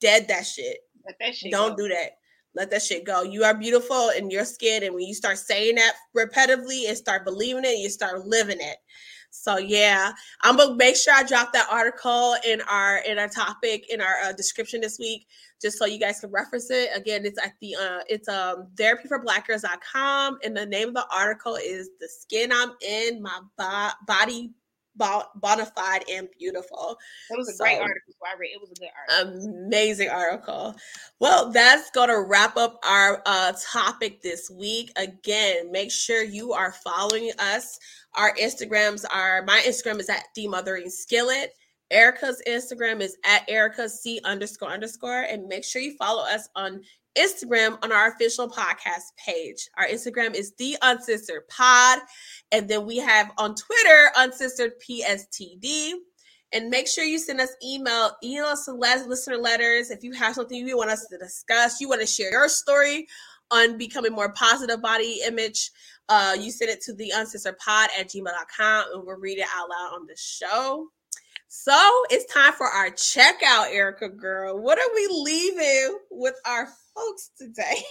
[0.00, 0.78] Dead that shit.
[1.20, 1.84] That shit don't go.
[1.84, 2.12] do that.
[2.54, 3.22] Let that shit go.
[3.22, 7.26] You are beautiful in your skin, and when you start saying that repetitively and start
[7.26, 8.78] believing it, you start living it.
[9.34, 10.12] So yeah,
[10.42, 14.16] I'm gonna make sure I drop that article in our in our topic in our
[14.24, 15.26] uh, description this week,
[15.60, 16.90] just so you guys can reference it.
[16.94, 21.88] Again, it's at the uh, it's um therapyforblackgirls.com, and the name of the article is
[21.98, 24.50] "The Skin I'm In, My Bo- Body
[24.96, 26.98] bona fide and beautiful.
[27.30, 28.14] It was a so, great article.
[28.24, 28.50] I read.
[28.54, 29.64] It was a good article.
[29.66, 30.74] Amazing article.
[31.20, 34.92] Well, that's going to wrap up our uh, topic this week.
[34.96, 37.78] Again, make sure you are following us.
[38.14, 41.50] Our Instagrams are my Instagram is at the Mothering Skillet.
[41.90, 45.22] Erica's Instagram is at Erica C underscore underscore.
[45.22, 46.80] And make sure you follow us on
[47.16, 49.68] Instagram on our official podcast page.
[49.76, 52.00] Our Instagram is the Uncensored Pod.
[52.50, 55.92] And then we have on Twitter, Uncensored PSTD.
[56.54, 59.90] And make sure you send us email, email us listener letters.
[59.90, 63.06] If you have something you want us to discuss, you want to share your story
[63.52, 65.70] on becoming more positive body image,
[66.08, 69.68] uh, you send it to the uncensored pod at gmail.com and we'll read it out
[69.68, 70.88] loud on the show.
[71.48, 74.58] So it's time for our checkout, Erica girl.
[74.58, 77.82] What are we leaving with our folks today?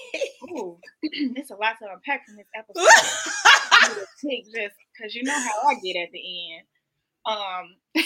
[0.52, 4.06] Ooh, it's a lot to unpack from this episode.
[4.24, 6.66] take just because you know how I get at the end.
[7.26, 7.76] Um,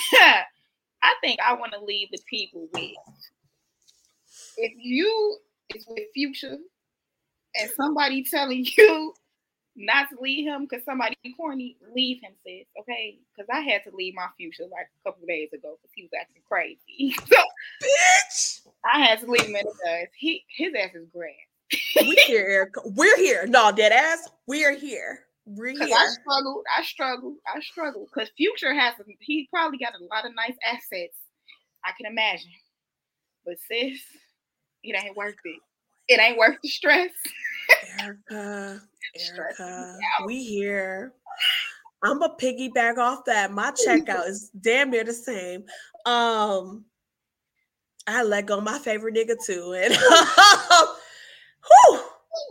[1.04, 2.92] I think I want to leave the people with
[4.58, 5.38] if you
[5.74, 6.58] is with future
[7.56, 9.14] and somebody telling you
[9.76, 12.66] not to leave him because somebody corny, leave him, sis.
[12.80, 16.04] Okay, because I had to leave my future like a couple days ago because he
[16.04, 17.16] was acting crazy.
[17.28, 17.42] so,
[17.84, 20.12] bitch, I had to leave him in the dust.
[20.18, 21.36] He his ass is grand.
[22.08, 22.82] we're here, Erica.
[22.86, 23.46] We're here.
[23.48, 24.30] No, dead ass.
[24.48, 25.26] We're here.
[25.46, 25.96] We're here.
[25.96, 26.64] I struggled.
[26.78, 27.36] I struggled.
[27.48, 28.94] I struggled because Future has.
[29.00, 31.18] A, he probably got a lot of nice assets.
[31.84, 32.50] I can imagine,
[33.46, 34.00] but sis,
[34.84, 35.60] it ain't worth it.
[36.08, 37.12] It ain't worth the stress.
[38.02, 38.82] Erica,
[39.38, 41.14] Erica, we here.
[42.04, 43.52] I'm a piggyback off that.
[43.52, 45.64] My checkout is damn near the same.
[46.06, 46.86] Um,
[48.08, 49.94] I let go my favorite nigga too, and
[51.68, 52.00] whew,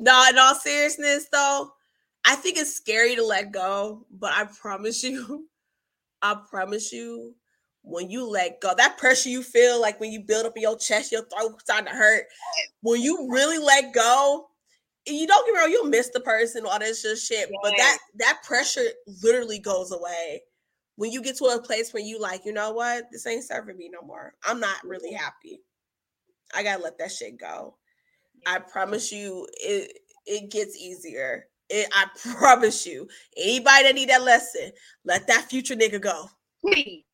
[0.00, 1.72] no, in all seriousness though,
[2.24, 5.46] I think it's scary to let go, but I promise you,
[6.22, 7.34] I promise you,
[7.82, 10.78] when you let go, that pressure you feel like when you build up in your
[10.78, 12.24] chest, your throat starting to hurt.
[12.80, 14.48] When you really let go,
[15.07, 17.50] you don't get me wrong, you'll miss the person, all this just shit.
[17.62, 18.86] But that that pressure
[19.22, 20.42] literally goes away
[20.96, 23.76] when you get to a place where you like, you know what, this ain't serving
[23.76, 24.34] me no more.
[24.44, 25.24] I'm not really mm-hmm.
[25.24, 25.61] happy.
[26.55, 27.76] I gotta let that shit go.
[28.46, 31.46] I promise you, it it gets easier.
[31.68, 32.07] It, I
[32.38, 33.08] promise you.
[33.37, 34.70] Anybody that need that lesson,
[35.04, 36.29] let that future nigga go.
[36.61, 37.04] Please.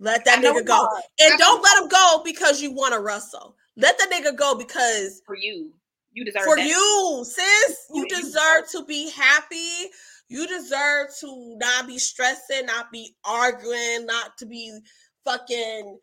[0.00, 0.88] Let that nigga go.
[1.20, 3.56] And don't let him go because you want to wrestle.
[3.76, 5.72] Let the nigga go because for you
[6.14, 6.66] you deserve for that.
[6.66, 7.86] you, sis.
[7.92, 9.90] You deserve to be happy.
[10.28, 14.78] You deserve to not be stressing, not be arguing, not to be
[15.24, 15.98] fucking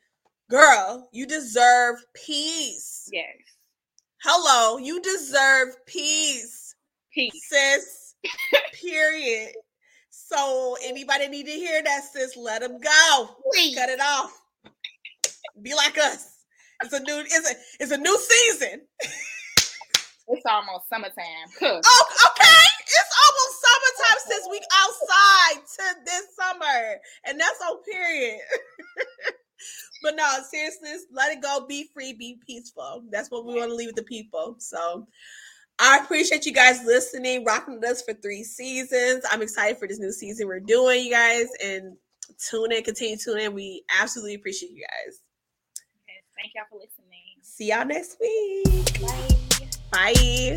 [0.50, 1.10] girl.
[1.14, 3.10] You deserve peace.
[3.12, 3.26] Yes.
[4.24, 6.76] Hello, you deserve peace.
[7.14, 7.48] Peace.
[7.50, 8.16] Sis.
[8.74, 9.54] Period.
[10.10, 12.36] So anybody need to hear that, sis?
[12.36, 13.30] Let them go.
[13.54, 13.76] Please.
[13.76, 14.40] Cut it off.
[15.62, 16.44] Be like us.
[16.84, 17.20] It's a new.
[17.20, 17.56] It's a.
[17.80, 18.82] It's a new season.
[20.32, 21.48] It's almost summertime.
[21.58, 21.84] Cook.
[21.86, 22.68] Oh, okay.
[22.88, 28.40] It's almost summertime since we outside to this summer, and that's on period.
[30.04, 31.66] but no, seriously, let it go.
[31.68, 32.14] Be free.
[32.14, 33.04] Be peaceful.
[33.12, 34.56] That's what we want to leave with the people.
[34.60, 35.08] So.
[35.84, 39.24] I appreciate you guys listening, rocking with us for three seasons.
[39.32, 41.98] I'm excited for this new season we're doing, you guys, and
[42.38, 43.54] tune in, continue tuning in.
[43.54, 45.22] We absolutely appreciate you guys.
[46.08, 47.22] Yes, thank y'all for listening.
[47.42, 49.02] See y'all next week.
[49.02, 49.41] Bye.
[49.92, 50.56] Bye.